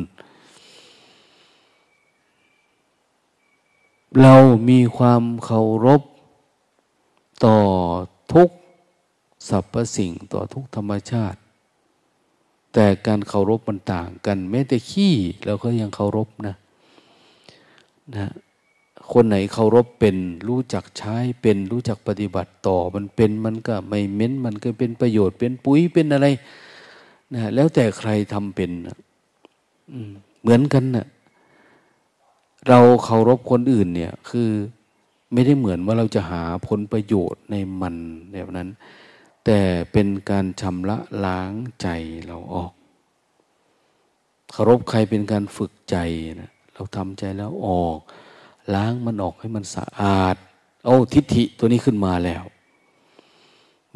[4.22, 4.36] เรา
[4.70, 6.02] มีความเคารพ
[7.46, 7.58] ต่อ
[8.34, 8.50] ทุก
[9.50, 11.40] สรรพสิ่งต่อทุกธรรมชาติ
[12.74, 15.14] แต่การเคารพมันต่างกัน แม้แต่ขี้
[15.46, 16.56] เราก็ยังเคารพนะ
[18.16, 18.32] นะ
[19.12, 20.18] คนไหนเคารพเป็น
[20.48, 26.28] รู้จักใช้เป็นรู้จักปฏิบัติต่อมันเป็นมันก็ไม่เม้นมันก็เป็นประโยชน์เป็นปุ๋ยเป็นอะไร
[27.34, 28.72] นะแล้วแต่ใครทำเป็น
[30.42, 31.06] เหมือนกันนะ
[32.68, 34.50] เราเคารพคนอื่นเนี่ยคือ
[35.34, 37.96] ไม่ได้เหมือนว่าเราจะหาผลประโยชน์ในมัน
[38.34, 38.68] แบบนั้น
[39.46, 39.60] แต่
[39.92, 41.88] เป็นการชำระล้างใจ
[42.28, 42.72] เราออก
[44.52, 45.98] เคารพใครเป็นการฝึกใจ
[46.42, 48.00] นะเราทำใจแล้วออก
[48.74, 50.36] ล้างมันออกให้มันสะอาด
[50.86, 52.44] เอาทิฏฐิตัวนี้ขึ้นมาแล้ว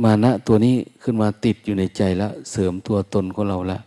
[0.03, 3.80] มานะตัวนี้ขึ้นมาติดอยู่ในใจแล้ว เสริมตัวตนของเราละ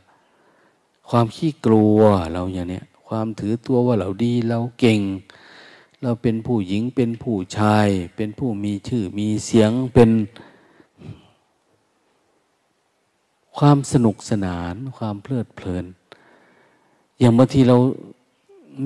[1.11, 1.99] ความขี้กลัว
[2.33, 5.01] เราอย่างเนี้ย ความถือตัวว่าเราดีเราเก่ง
[6.03, 10.11] เราเป็นผู้หญิงเป็นผู้ชาย เป็นผู้มีชื่อมีเสียงเป็น
[13.59, 15.85] ความสนุกสนานความเพลิดเพลิน
[17.19, 17.77] อย่างบางทีเรา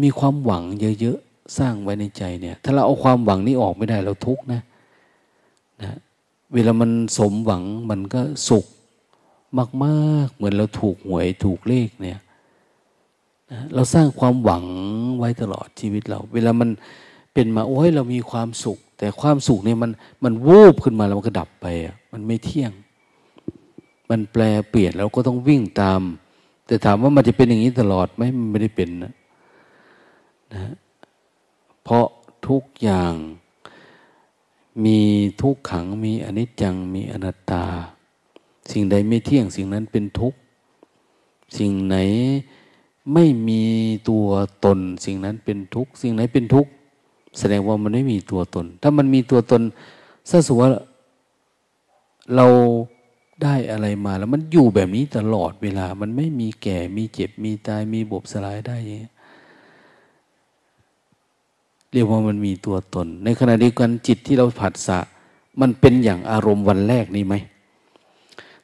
[0.02, 0.64] มีความหวัง
[1.00, 4.60] เยอะๆ สร้างไว้ในใจเนี่ย ถ้าเราเอาความหวังนี้ออกไม่ได้เราทุกข์นะ
[5.82, 5.98] นะ
[6.52, 8.66] เวลามันสมหวังมันก็สุข
[9.84, 12.18] มาก ๆ เหมือนเราถูกหวยถูกเลขเนี่ย
[13.74, 14.64] เราสร้างความหวัง
[15.18, 16.70] ไว้ตลอดชีวิตเรา เวลามัน
[17.34, 19.90] เป็นมาโอ้ยเรามีความสุข แต่ความสุขเนี่ยมัน
[20.24, 22.72] มันวูบขึ้นมาแล้วมันก็ดับไปอะมันไม่เที่ยง
[24.10, 26.02] มันแปลเปลี่ยนแล้วก็ต้องวิ่งตาม
[26.66, 29.14] แต่ถามว่ามันจะเป็นอย่างนี้ตลอดไหมมันไม่ได้เป็นนะ
[30.52, 30.74] นะ
[31.82, 32.06] เพราะ
[32.48, 33.14] ทุกอย่าง
[34.84, 34.98] มี
[35.42, 37.64] ทุกขังมีอนิจจังมีอนัตตา
[38.70, 40.38] สิ่งใดไม่เที่ยงสิ่งนั้นเป็นทุกข์
[41.58, 41.96] สิ่งไหน
[43.14, 43.62] ไม่มี
[44.08, 44.26] ตัว
[44.64, 46.70] ตน สิ่งนั้นเป็นทุกข์สิ่งไหนเป็นทุกข์
[47.38, 49.62] แสดงว่ามันไม่มีตัวตน ถ้ามันมีตัวตน
[50.30, 50.72] ถ้าสมมติว่า
[52.36, 52.46] เรา
[53.42, 59.04] ได้อะไรมาแล้วมันอยู่แบบนี้ตลอดเวลา มันไม่มีแก่มีเจ็บมีตายมีบบสลายได้ยัง
[61.92, 64.98] เรียกว่ามันมีตัวตน ในขณะเดียวกันจิตที่เราผัสสะ
[65.60, 67.34] มันเป็นอย่างอารมณ์วันแรกนี้ไหม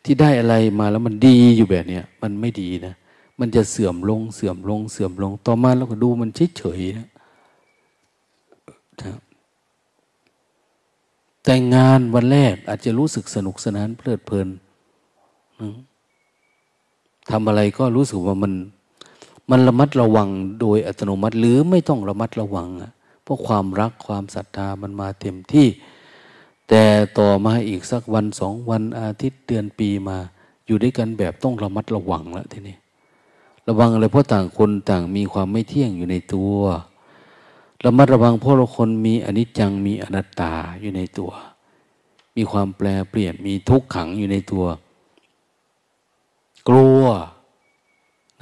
[0.05, 2.95] ที่ได้อะไรมาแล้วมันดีอยู่แบบเนี้ยมันไม่ดีนะ
[3.41, 7.09] มันจะเสื่อมลงเสื่อมลงเสื่อมลง ต่อมาเราก็ดูมันเฉยเฉยนะ
[11.45, 14.49] แต่งงานวันแรกอาจจะรู้สึกสนุกสนานเพลิดเพลิน
[17.31, 18.53] ทำอะไรก็รู้สึกว่ามัน
[19.51, 20.29] มันระมัดระวัง
[20.61, 22.69] โดยอัตโนมัติ หรือไม่ต้องระมัดระวัง
[23.23, 25.69] เพราะความรักความศรัทธามันมาเต็มที่
[26.69, 26.85] แต่
[27.19, 30.19] ต่อมาอีกสักวันสองวันอาทิตย์เดือนปีมา
[30.67, 32.77] อยู่ด้วยกันแบบต้องระมัดระวังแล้วทีนี้
[33.69, 36.57] ระวังอะไรเพราะต่างคนต่างมีความไม่เที่ยงอยู่ในตัว
[37.85, 41.33] ระมัดระวังเพราะเราคนมีอนิจจังมีอนัตตาอยู่ในตัว
[42.37, 44.67] มีความแปลเปลี่ยนมีทุกขังอยู่ในตัว
[46.69, 47.03] กลัว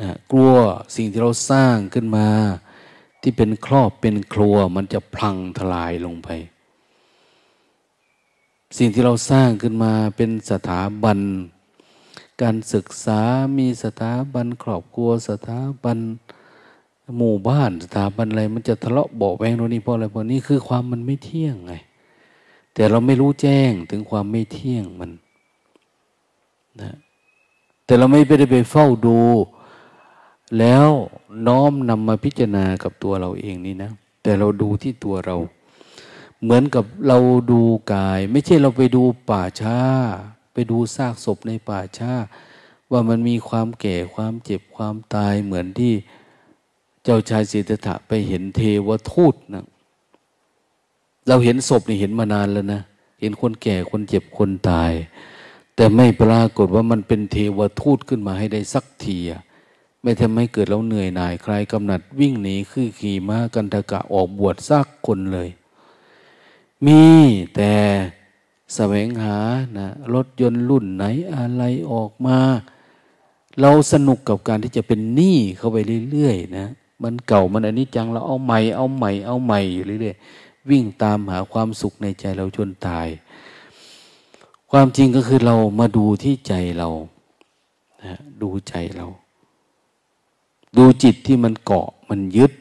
[0.01, 0.55] นะกลัว
[0.97, 2.29] สิ่งที่เราสร้างขึ้นมา
[3.23, 6.29] ที่เป็นครอบเป็นครัวมันจะพังทลายลงไป
[8.79, 11.19] สิ่งที่เราสร้างขึ้นมาเป็นสถาบัน
[12.43, 13.21] การศึกษา
[13.59, 15.99] มีสถาบันครอบครัวสถาบัน
[17.19, 21.73] หมู่บ้านสถาบันอะไรมันจะทะเลาะเบาแวงโน่นนี่เพราะอะไรเพราะนี่คือความมันไม่เที่ยงไง
[22.75, 25.11] แต่เราไม่รู้แจ้งถึงความไม่เที่ยงมัน
[26.81, 26.97] นะ
[27.85, 29.19] แต่เราไม่ได้ไปเฝ้าดู
[30.59, 30.89] แล้ว
[31.47, 33.91] น้อมนำมาพิจารณากับตัวเราเองนี่นะ
[34.23, 35.37] แต่เราดูที่ตัวเรา
[36.43, 37.19] เหมือนกับเรา
[37.51, 37.61] ดู
[37.93, 39.79] กาย ไม่ใช่เราไปดูป่าช้า
[40.55, 42.13] ไปดูซากศพในป่าช้า
[42.91, 45.93] ว่ามันมีความแก่ความเจ็บความตายเหมือนที่
[47.05, 49.65] เจ้าชายสิทธัตถะไปเห็นเทวทูตนะ
[51.29, 52.81] เราเห็นศพนี่เห็นมานานแล้วนะ
[53.21, 54.93] เห็นคนแก่คนเจ็บคนตาย
[55.77, 59.43] แต่ไม่ปรากฏว่ามันเป็นเทวทูตขึ้นมาให้ได้สักทีอะ
[60.03, 65.49] ไม่ทำให้เกิดเราเหนื่อยหน่ายใครกำหนัดวิ่งหนีคือขี่ม้ากันทะกะออกบวชซักคนเลย
[66.87, 67.03] มี
[67.55, 67.73] แต่
[68.75, 69.39] แสวงหา
[69.79, 71.05] นะรถยนต์รุ่นไหน
[71.35, 71.63] อะไร
[71.93, 72.39] ออกมา
[73.61, 75.77] เราสนุกกับการที่จะเป็นหนี้เข้าไป
[76.11, 76.67] เรื่อยๆนะ
[77.03, 83.09] มันเก่ามันอันนี้จังเราเอาใหม่เอาใหม่เอาใหม่อยู่เรื่อยๆวิ่งตามหาความสุขในใจเราจนตาย
[84.71, 86.89] ความจริงก็คือเรามาดูที่ใจเรา
[88.05, 89.07] นะดูใจเรา
[90.77, 92.53] ดูจิตที่มันเกาะมันยึด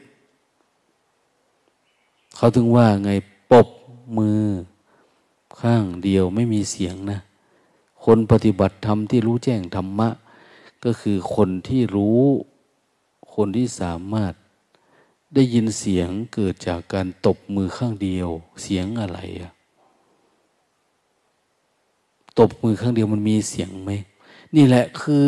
[2.36, 3.10] เขาถึงว่าไง
[3.52, 3.68] ปบ
[4.18, 4.42] มือ
[5.60, 7.20] ข้างเดียวไม่มีเสียงนะ
[8.04, 10.08] คนปฏิบัติธรรมที่รู้แจ้งธรรมะ
[10.84, 12.22] ก็คือคนที่รู้
[13.34, 14.32] คนที่สามารถ
[15.34, 18.28] ได้ยินเสียงเกิดจากการตบมือข้างเดียว
[18.62, 19.52] เสียงอะไรอะ
[22.38, 23.90] ตบมือข้างเดียวมันมีเสียงไหม
[24.54, 25.24] นี่แหละคือ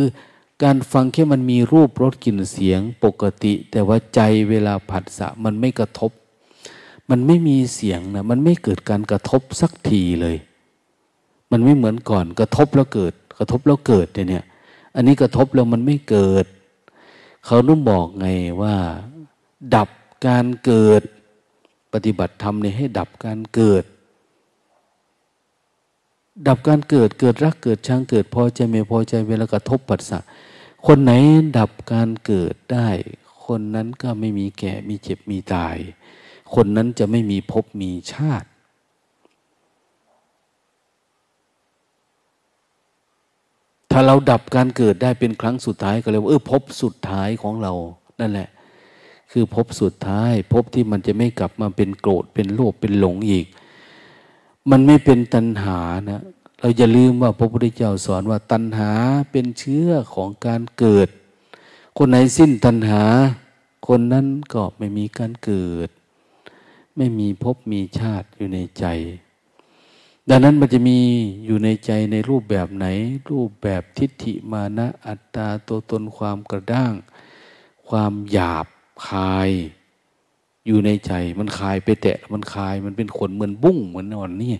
[0.62, 6.10] การฟังแค่มันมีรูปรสกลิ่นเสียงปกติ แต่ว่าใจเวลาผัสสะมันไม่กระทบ
[7.10, 10.36] มันไม่มีเสียงนะมันไม่เกิดการกระทบสักทีเลย
[11.50, 14.44] มันไม่เหมือนก่อนกระทบแล้วเกิด กระทบแล้วเกิดเนี่ย
[14.94, 16.46] อันนี้กระทบแล้วมันไม่เกิด
[17.46, 18.26] เขาต้องบอกไง
[18.62, 18.76] ว่า
[19.74, 19.88] ดับ
[20.26, 21.02] การเกิด
[21.92, 23.84] ปฏิบัติธรรมเนี่ยให้ดับการเกิด
[26.48, 30.18] ดับการเกิดเกิดรักเกิดชังเกิดพอใจไม่พอใจเวลากระทบปัสสะ
[30.86, 31.12] คนไหน
[31.58, 32.88] ดับการเกิดได้
[33.44, 35.76] คนนั้นก็ไม่มีแก่มีเจ็บมีตาย
[36.54, 38.48] คนนั้นจะไม่มีภพมีชาติ
[43.90, 47.72] ถ้าเราดับการเกิดได้เป็นครั้งสุดท้ายก็เลยว่าเออภพสุดท้ายของเรา
[48.20, 48.48] นั่นแหละ
[49.32, 53.46] คือภพสุดท้ายภพที่มันจะไม่กลับมาเป็นโกรธเป็นโลภเป็นหลงอีก
[54.70, 55.80] มันไม่เป็นตัณหา
[56.10, 56.22] นะ
[56.60, 58.90] เราอย่าลืมว่าพระพุทธเจ้าสอนว่าตัณหา
[59.30, 61.08] เป็นเชื้อของการเกิด
[61.96, 63.02] คนไหนสิ้นตัณหา
[63.88, 65.88] คนนั้นก็ไม่มีการเกิด
[66.96, 68.86] ไม่มีภพมีชาติอยู่ในใจ
[70.30, 70.98] ดังนั้นมันจะมี
[71.44, 72.86] อยู่ในใจในรูปแบบไหน
[73.30, 78.66] รูปแบบทิฏฐิมานะอัตตาตัวตนความกระด้างคความหยาบ
[79.06, 79.50] คาย
[80.66, 84.54] อยู่ในใจ มันคายไปแตะมันคายมันเป็นขนเหมือนบุ้งเหมือนนอนนี่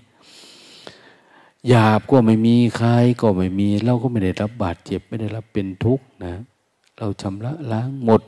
[1.69, 6.35] หยาบก็ไม่มีคายก็ไม่มี เราก็ไม่ได้รับบาดเจ็บไม่ได้รับเป็นทุกข์นะ
[6.99, 8.23] เราชำระล้างหมด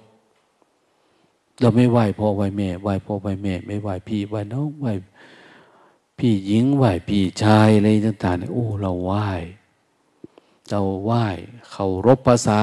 [1.60, 4.86] เราไม่ไหวพ่อไหวแม่ไหวพ่อไหวแม่ ไม่ไหวพี่ไหวน้องไหว
[6.18, 9.12] พี่หญิงไหวพี่ชายอะไรต่างๆเนี่ยโอ้ เราไหว
[10.70, 11.24] เราไหว้
[11.70, 12.60] เคารพภาษา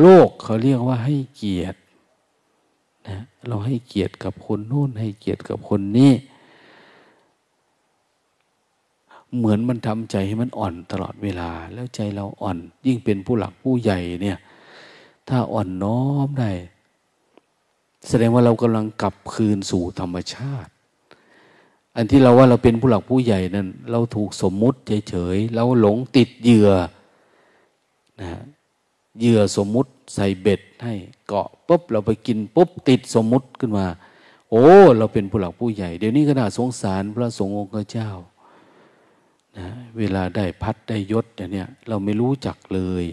[0.00, 1.78] โลกเขาเรียกว่าให้เกียรติ
[3.08, 6.12] นะเราให้เกียรติกับคนโน้นให้เกียรติกับคนนี้
[9.36, 14.38] เหมือนมันทำใจให้มันอ่อนตลอดเวลา แล้วใจเราอ่อน ยิ่งเป็นผู้หลักผู้ใหญ่เนี่ย
[15.28, 16.50] ถ้าอ่อนน้อมได้
[18.06, 20.70] แสดงว่าเรากำลังกลับคืนสู่ธรรมชาติ
[21.96, 24.78] อันที่เราว่าเราเป็นผู้หลักผู้ใหญ่นั้น เราถูกสมมุติ
[25.08, 26.70] เฉยๆเราหลงติดเหยื่อ
[28.20, 28.30] นะ
[29.18, 30.94] เหยื่อสมมุติใส่เบ็ดให้
[31.26, 33.86] เกาะปุ๊บเราไปกินปุ๊บติดสมมุติขึ้นมา
[34.50, 34.66] โอ้
[34.98, 38.10] เราเป็นผู้หลักผู้ใหญ่ เดี๋ยวนี้ขนาดสงสารพระสงฆ์องค์เจ้า
[39.58, 39.68] นะ
[39.98, 43.04] เวลาได้พัดได้ยศเนี่ยเราไม่รู้จักเลย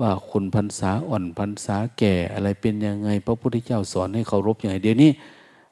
[0.00, 5.10] ว่าคนพรรษาอ่อนพรรษาแก่อะไรเป็นยังไง พระพุทธเจ้าสอนให้เคารพย่างไรเดี๋ยวนี้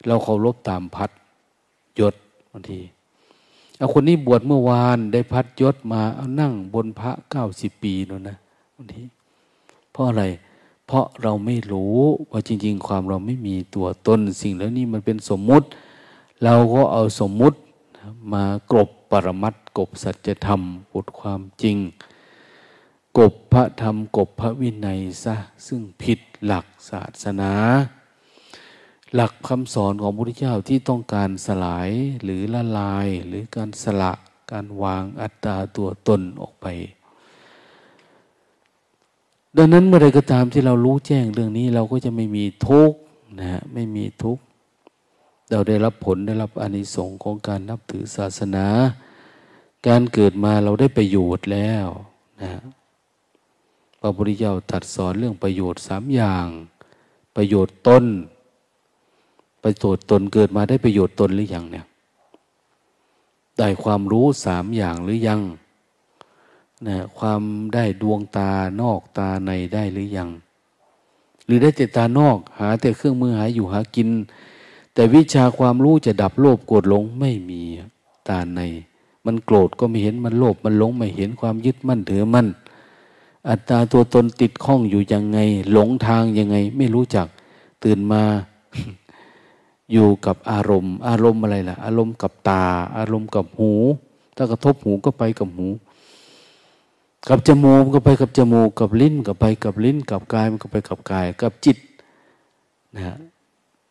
[0.07, 1.09] เราเคารพตามพัด
[1.99, 2.15] ยศ
[2.51, 2.79] บางที
[3.77, 8.37] เอาคนนี้บวชเมื่อวานได้พัดยศมาเอานั่งบนพระเก้าสิบปีนั่นนะ
[8.75, 9.03] บางที
[9.91, 10.23] เพราะอะไร
[10.87, 11.97] เพราะเราไม่รู้
[12.31, 15.67] ว่าจริง ๆ ความเราไม่มีตัวตนสิ่งแล้วนี่มันเป็นสมมุติ
[16.43, 17.57] เราก็เอาสมมุติ
[18.33, 20.61] มากรบปรมัตกบสัจธรรม
[20.93, 21.77] บทความจริง
[23.17, 25.35] กบพระธรรมกบพระวินัยซะ
[25.67, 27.53] ซึ่งผิดหลักศาสนา
[29.15, 31.89] หลักคำสอนของพระพุทธเจ้าที่ต้องการสลาย
[32.23, 34.13] หรือละลายหรือการสละ
[34.51, 36.65] การวางอัตตาตัวตนออกไป
[39.57, 42.97] ดังนั้นเมื่อไรก็ตามที่เรารู้แจ้งเรื่องนี้เราก็จะไม่มีทุกข์
[43.39, 44.43] นะไม่มีทุกข์
[45.51, 48.67] เราได้รับผลได้รับอานิสงส์ของการนับถือศาสนา
[49.87, 51.87] การเกิดมาเราได้ประโยชน์แล้ว
[52.41, 52.76] นะพ
[54.07, 56.47] ระพุทธเจ้าตัดสอนเรื่องประโยชน์สามอย่าง
[57.35, 58.05] ประโยชน์ตน
[59.63, 61.85] ประโยชน์ตนเกิดมาได้ประโยชน์ตนหรือยังเนี่ย
[63.57, 65.41] ได้ความรู้สามอย่างหรือยัง
[66.87, 67.41] นะความ
[67.73, 68.51] ได้ดวงตา
[68.81, 70.29] นอกตาในได้หรือยัง
[71.45, 74.09] หรือได้แต่ตานอกหาแต่เครื่องมือหาอยู่หากิน
[74.93, 77.61] แต่วิชาความรู้จะดับโลภโกรธหลงไม่มี
[78.27, 78.61] ตาใน
[79.25, 82.47] มันโกรธก็ไม่เห็นมันโลภมันหลงไม่เห็นความยึดมั่นถือมั่น
[83.49, 85.39] อัตตาตัวตนติดข้องอยู่ยังไง
[85.71, 87.27] หลงทางยังไง ไม่รู้จัก
[87.83, 88.23] ตื่นมา
[89.91, 92.65] อยู่กับอารมณ์ อารมณ์อะไรล่ะ อารมณ์กับตา
[92.97, 93.71] อารมณ์กับหู
[94.35, 95.67] ถ้ากระทบหูก็ไปกับหู
[97.29, 101.77] กับจมูกก็ไปกับจมูก กับลิ้นก็ไปกับลิ้น กับกายมันก็ไปกับกาย กับจิต
[102.95, 103.17] นะ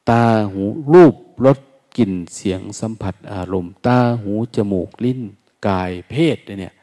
[0.09, 1.59] ตาหูรูปรส
[1.97, 5.21] กลิ่นเสียงสัมผัสอารมณ์ ตาหูจมูกลิ้น
[5.69, 6.75] กายเพศเนี่ย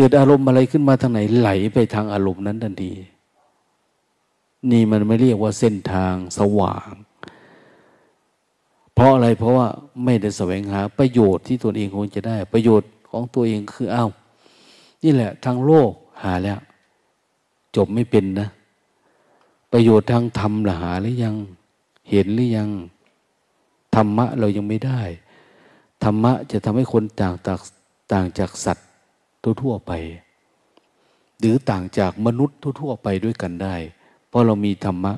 [0.00, 2.92] เกิดอารมณ์อะไรขึ้นมาทางไหนไหลไปทางอารมณ์นั้นทันที
[4.70, 6.92] นี่มันไม่เรียกว่าเส้นทางสว่าง
[8.94, 9.66] เพราะอะไรเพราะว่า
[10.04, 14.10] ไม่ได้แสวงหาประโยชน์ที่ตัวเองคงจะได้ ประโยชน์ของตัวเองคืออ้าว
[15.02, 15.90] นี่แหละทางโลก
[16.22, 16.58] หาแล้ว
[17.76, 18.48] จบไม่เป็นนะ
[19.72, 21.36] ประโยชน์ทางธรรมหาหรือยัง
[22.10, 22.70] เห็นหรือยัง
[23.94, 25.00] ธรรมะเรายังไม่ได้
[26.04, 27.60] ธรรมะจะทำให้คนต่างจาก
[28.12, 28.82] ต่างจากสัตว
[29.62, 29.92] ทั่วๆไป
[31.38, 33.74] หรือต่างจากมนุษย์ทั่วๆไปด้วยกันได้
[34.28, 35.14] เพราะเรามีธรรมะ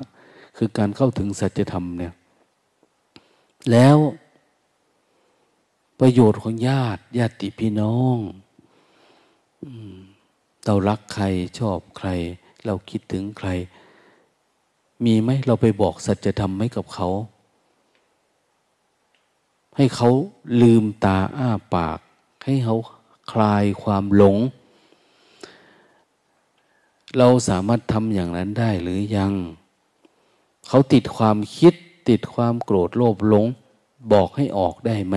[0.57, 2.13] คือการเข้าถึงสัจธรรมเนี่ย
[3.71, 3.97] แล้ว
[5.99, 8.17] ประโยชน์ของญาติญาติพี่น้อง
[10.65, 11.25] เรารักใคร
[11.59, 12.09] ชอบใคร
[12.65, 13.49] เราคิดถึงใคร
[15.05, 17.09] มีไหมเราไปบอกสัจธรรมไหมกับเขา
[19.77, 20.09] ให้เขา
[20.61, 21.99] ลืมตาอ้าปาก
[22.45, 22.75] ให้เขา
[23.31, 24.37] คลายความหลง
[27.17, 29.33] เราสามารถทำอย่างนั้นได้หรือยัง
[30.67, 31.73] เขาติดความคิด
[32.09, 33.45] ติดความโกรธโลภหลง
[34.13, 35.15] บอกให้ออกได้ไหม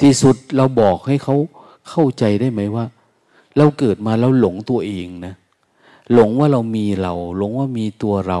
[0.00, 1.36] ที่สุดเราบอกให้เขา
[1.88, 2.84] เข้าใจได้ไหมว่า
[3.56, 5.34] เราเกิดมาแล้วหลงตัวเองนะ
[6.12, 8.40] หลงว่าเรามีเรา หลงว่ามีตัวเรา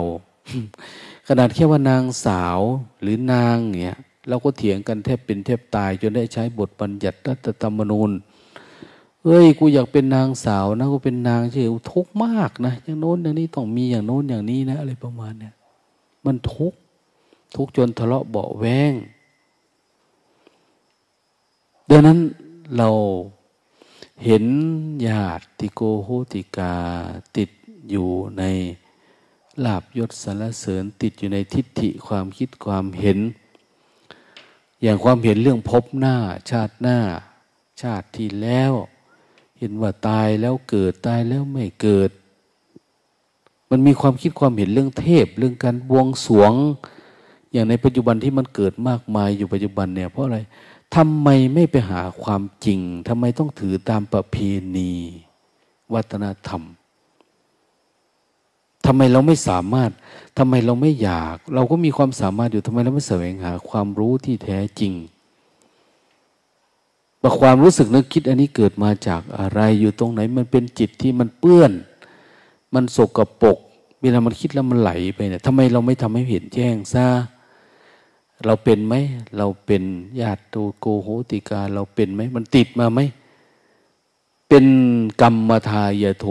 [1.28, 2.58] ขนาดแค่ว่านางสาว
[3.00, 3.98] หรือนางเนี่ย
[4.28, 8.10] เราก็เถียงกันแทบเป็นแทบตาย จนได้ใช้บทบัญญัติรัฐธรรมนูญ
[9.24, 15.54] เอ้ย กูอยากเป็นนางสาวนะกูเป็นนางเฉยทุกมากนะอย่างโน้นอย่างนี้ต้องมีอย่างโน้นอย่างนี้นะอะไรประมาณเนี่ย
[16.24, 16.72] มันทุก
[17.56, 18.92] ทุกจนทะเลาะเบาแวง
[21.90, 22.18] ดังนั้น
[22.76, 22.88] เรา
[24.24, 24.44] เห็น
[25.06, 25.26] ญา
[25.58, 26.74] ติโกโหติกา
[27.36, 27.50] ติด
[27.90, 28.08] อยู่
[28.38, 28.42] ใน
[29.64, 33.18] ลาบยศสารเสริญติดอยู่ในทิฏฐิความคิดความเห็น
[34.84, 36.16] อย่างความเห็นเรื่องพบหน้า
[36.50, 36.98] ชาติหน้า
[37.82, 38.72] ชาติที่แล้ว
[39.58, 42.10] เห็นว่าตายแล้วเกิดตายแล้วไม่เกิด
[43.70, 46.52] มันมีความคิดความเห็นเรื่องเทพ เรื่องการบวงสวง
[47.52, 50.38] อย่างในปัจจุบันที่มันเกิดมากมายอยู่ปัจจุบันเนี่ยเพราะอะไร
[50.94, 54.36] ทำไมไม่ไปหาความจริงทำไมต้องถือตามประเพ
[54.76, 54.92] ณี
[55.94, 56.62] วัฒนธรรม
[58.86, 59.90] ทำไมเราไม่สามารถ
[60.38, 64.92] ทำไมเราไม่อยาก เราก็มีความสามารถอยู่ทำไมเราไม่แสวงหาความรู้ที่แท้จริง
[67.20, 71.72] ว่าความรู้สึกนึกคิดอันนี้เกิดมาจากอะไรอยู่ตรงไหน มันเป็นจิตที่มันเปื้อน
[72.74, 73.58] มันสกรปรก
[74.00, 77.06] เวลามันคิดแล้วมันไหลไปเนี่ยทำไมเราไม่ทำให้เห็นแจ้งซะ
[78.46, 78.94] เราเป็นไหม
[79.36, 79.82] เราเป็น
[80.20, 83.00] ญาติโตโกโหติกา เราเป็นไหมมันติดมาไหม
[84.48, 84.66] เป็น
[85.22, 86.26] กรรมทายโท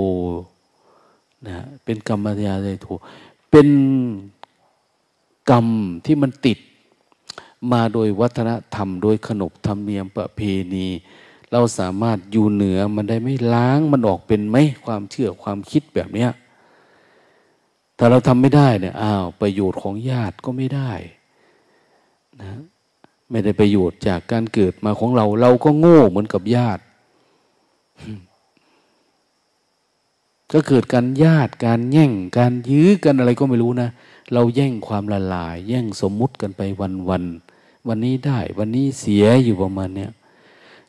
[1.47, 2.99] นะเป็นกรรมยาใจถูก
[3.51, 3.67] เป็น
[5.49, 5.67] กรรม
[6.05, 6.59] ที่มันติด
[7.71, 10.41] มาโดยวัฒนธรรม โดยขนบธรรมเนียมประเพ
[10.73, 10.87] ณี
[11.51, 16.31] เราสามารถอยู่เหนือมันได้ไม่ล้างมันออกเป็นไหมความเชื่อความคิดแบบเนี้ย
[17.97, 20.91] ถ้าเราทำไม่ได้เนี่ยอ้าวประโยชน์ของญาติก็ไม่ได้
[22.41, 22.59] นะ
[23.31, 26.83] ไม่ได้ประโยชน์จากการเกิดมาของเรา เราก็โง่เหมือนกับญาติ
[30.53, 33.89] ก็เกิดการญาติการแย่งการยื้อกันอะไรก็ไม่รู้นะ
[34.33, 37.23] เราแย่งความละลาย แย่งสมมุติกันไปวันวัน
[37.87, 40.11] วันนี้ได้ วันนี้เสียอยู่ประมาณเนี้ย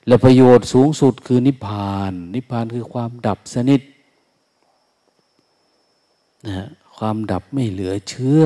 [0.06, 3.80] และประโยชน์สูงสุดคือนิพพาน นิพพานคือความดับสนิท
[6.46, 8.44] นะความดับไม่เหลือเชื่อ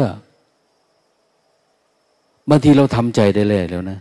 [2.48, 3.98] บางทีเราทำใจได้เลยแล้วนะ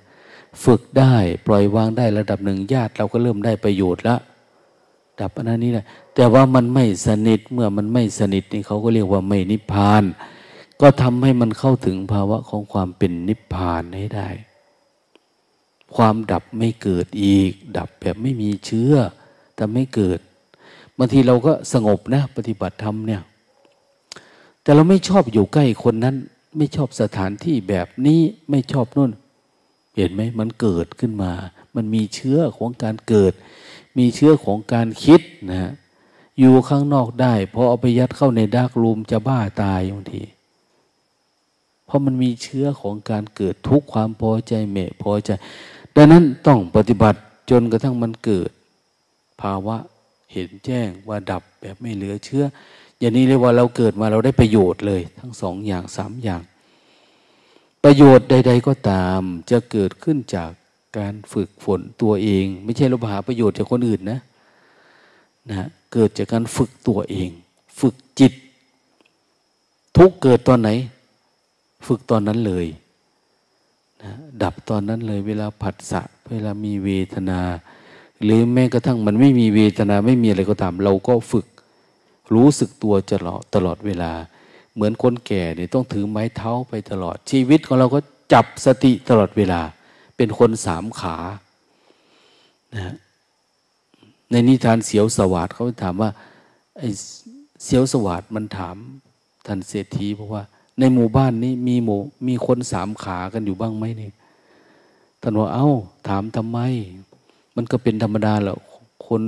[0.64, 1.16] ฝึกได้
[1.48, 4.20] ปล่อยวางได้ระดับหนึ่งญาติเราก็เริ่มได้ประโยชน์แล้ว
[5.22, 10.04] ดับอันนั้นนี่แหละ แต่ว่ามันไม่สนิทเมื่อมันไม่สนิทนี่เขาก็เรียกว่าไม่นิพพาน
[10.82, 14.30] ก็ทำให้มันเข้าถึงภาวะของความเป็นนิพพานให้ได้
[15.96, 18.94] ความดับไม่เกิดอีก ดับแบบไม่มีเชื้อ
[19.56, 20.20] แต่ไม่เกิด
[20.98, 23.22] บางทีเราก็สงบนะ ปฏิบัติธรรมเนี่ย
[24.62, 26.16] แต่เราไม่ชอบอยู่ใกล้คนนั้น
[26.58, 29.12] ไม่ชอบสถานที่แบบนี้ไม่ชอบนู่น
[29.96, 31.32] เห็นไหมมันเกิดขึ้นมา
[31.76, 33.34] มันมีเชื้อของการเกิด
[33.98, 35.22] มีเชื้อของการคิด
[35.52, 35.72] นะ
[36.40, 40.24] อยู่ข้างนอกได้พอเอาไปยัดเข้าในดาร์กรูมจะบ้าตายบางที
[41.86, 45.30] เพราะมันมีเชื้อของการเกิดทุกความพอใจเมตพอใจ
[45.96, 47.20] ดังนั้นต้องปฏิบัติ
[47.50, 48.50] จนกระทั่งมันเกิด
[49.42, 49.78] ภาวะ
[50.34, 52.44] เห็นแจ้งว่าดับแบบไม่เหลือเชื้อ
[53.00, 56.42] อย่างนี้เรียกว่าเราเกิดมาเราได้ประโยชน์เลย ทั้งสองอย่างสามอย่าง
[57.84, 59.22] ประโยชน์ใด ๆ ก็ตาม
[59.52, 60.52] จะเกิดขึ้นจาก
[60.98, 64.20] การฝึกฝนตัวเอง ไม่ใช่เราหาประโยชน์จากคนอื่นนะ
[65.50, 67.30] นะเกิดจากการฝึกตัวเอง
[67.80, 68.34] ฝึกจิต
[69.98, 70.70] ทุกเกิดตอนไหน
[71.88, 72.68] ฝึกตอนนั้นเลย
[74.04, 74.12] นะ
[74.44, 77.40] ดับตอนนั้นเลยเวลาผัสสะเวลามีเวทนา
[78.24, 81.46] หรือแม้กระทั่งมันไม่มีเวทนาไม่มีอะไรก็ตาม เราก็ฝึก
[82.34, 84.12] รู้สึกตัวตลอดตลอดเวลา
[84.74, 88.00] เหมือนคนแก่เนี่ยต้องถือไม้เท้าไปตลอด ชีวิตของเราก็
[88.34, 89.62] จับสติตลอดเวลา
[90.18, 91.18] เป็นคนสามขา
[92.76, 92.94] นะ
[94.32, 96.10] ในนิทานเสียวสวัสดเขาถามว่า
[96.78, 96.90] ไอ้
[97.64, 98.78] เสียวสวัสดมันถาม
[99.46, 100.44] ท่านเศรษฐีเพราะว่า
[100.80, 104.14] ในหมู่บ้านนี้มีหมู่มีคนสามขากันอยู่บ้างไหมเนี่ย
[105.22, 105.70] ท่านว่าเอา้า
[106.08, 106.60] ถามทำไม
[107.56, 108.58] มันก็เป็นธรรมดาแหละ
[109.08, 109.22] คน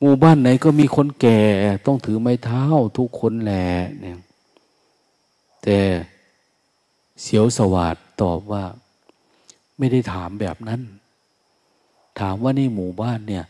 [0.00, 1.40] หมู่บ้านไหนก็มีคนแก่
[1.86, 2.64] ต้องถือไม้เท้า
[2.98, 3.68] ทุกคนแหละ
[4.00, 4.18] เนี่ย
[5.62, 5.78] แต่
[7.22, 8.64] เสียวสวัสดตอบว่า
[9.78, 10.80] ไม่ได้ถามแบบนั้น
[12.20, 13.44] ถามว่าในหมู่บ้านเนี่ย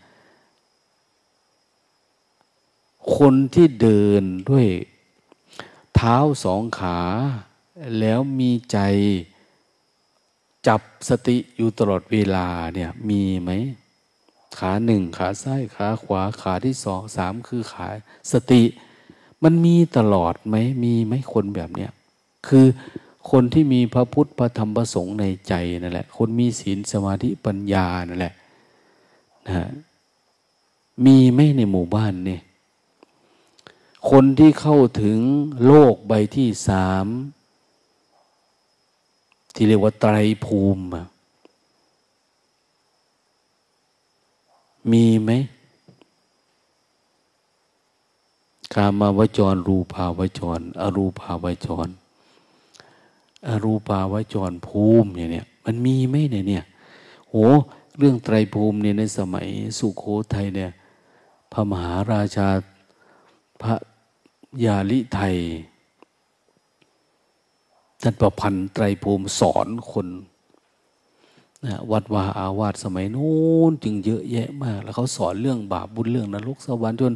[3.16, 4.66] คนที่เดินด้วย
[5.94, 6.98] เท้าสองขา
[7.98, 8.78] แล้วมีใจ
[10.66, 13.50] จับสติอยู่ตลอดเวลาเนี่ยมีไหม
[14.58, 17.86] ขาหนึ่งขาซ้ายขาขวาขาที่สองสามคือขา
[18.32, 18.62] สติ
[19.42, 21.90] มันมีตลอดไหมมีไหมคนแบบเนี้ย
[22.48, 22.66] คือ
[23.30, 28.34] คนที่มีพระพุทธพระธรรมพระสงฆ์ในใจนั่นแหละ คนมีศีลสมาธิปัญญานั่นแหละ
[29.46, 29.68] นะ
[31.04, 32.42] มีไหมในหมู่บ้านเนี่ย
[34.10, 35.18] คนที่เข้าถึง
[35.66, 37.06] โลกใบที่สาม
[39.54, 40.82] ที่เรียกว่าไตรภูมิ
[44.92, 45.30] มีไหม
[48.74, 51.88] กามาวจร รูภาวจร อรูภาวจร
[53.46, 56.64] อรูปาวจรภูมิอย่างเนี้ยมันมีไหมเนี่ยเนี่ย
[57.28, 57.34] โห
[57.98, 60.70] เรื่องไตรภูมิเนี่ยในสมัยสุโขทัยเนี่ย
[61.52, 62.48] พระมหาราชา
[63.62, 63.74] พระ
[64.64, 65.36] ยาลิไทย
[68.02, 70.06] ท่านประพันธ์ไตรภูมิสอนคน
[71.64, 73.32] นะวัดวาอาวาสสมัยนู้
[73.70, 77.14] นจึงเยอะแยะมาก แล้วเขาสอนเรื่องบาปบุญเรื่องนรกสวรรค์จน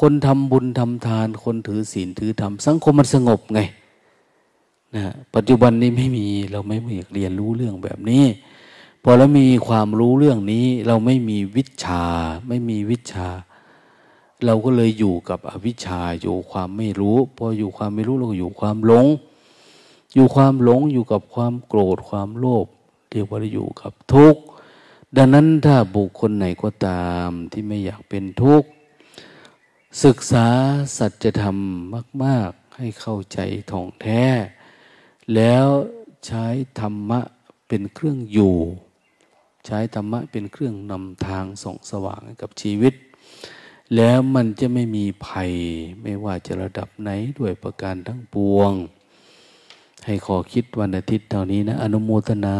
[0.00, 3.60] คนทำบุญทำทาน คนถือศีลถือธรรมสังคมมันสงบไง
[4.96, 8.24] นะปัจจุบันนี้ไม่มีเราไม่อยากเรียนรู้เรื่องแบบนี้
[9.02, 12.04] พอเรามีความรู้เรื่องนี้ เราไม่มีวิชา
[12.48, 13.28] ไม่มีวิชา
[14.44, 19.06] เราก็เลยอยู่กับอวิชชาอยู่ความไม่รู้ พออยู่ความไม่รู้เราก็อยู่ความหลง
[20.14, 22.66] อยู่ความหลงอยู่กับความโกรธความโลภ
[23.10, 24.42] เรียกว่าอยู่กับทุกข์
[25.16, 28.68] ดังนั้นถ้าบุคคลไหนก็ตามที่ไม่อยากเป็นทุกข์
[30.04, 30.46] ศึกษา
[30.96, 31.56] สัจธรรม
[32.24, 33.38] มาก ๆ ให้เข้าใจ
[33.70, 34.24] ท่องแท้
[35.34, 35.66] แล้ว
[36.26, 36.44] ใช้
[36.80, 37.20] ธรรมะ
[37.68, 38.56] เป็นเครื่องอยู่
[39.66, 42.94] ใช้ธรรมะเป็นเครื่องนำทางส่องสว่างกับชีวิต
[43.96, 45.52] แล้วมันจะไม่มีภัย
[46.02, 48.72] ไม่ว่าจะระดับไหนด้วยประการทั้งปวง
[50.04, 52.58] ให้ขอคิดวันอาทิตย์เท่านี้นะ อนุโมทนา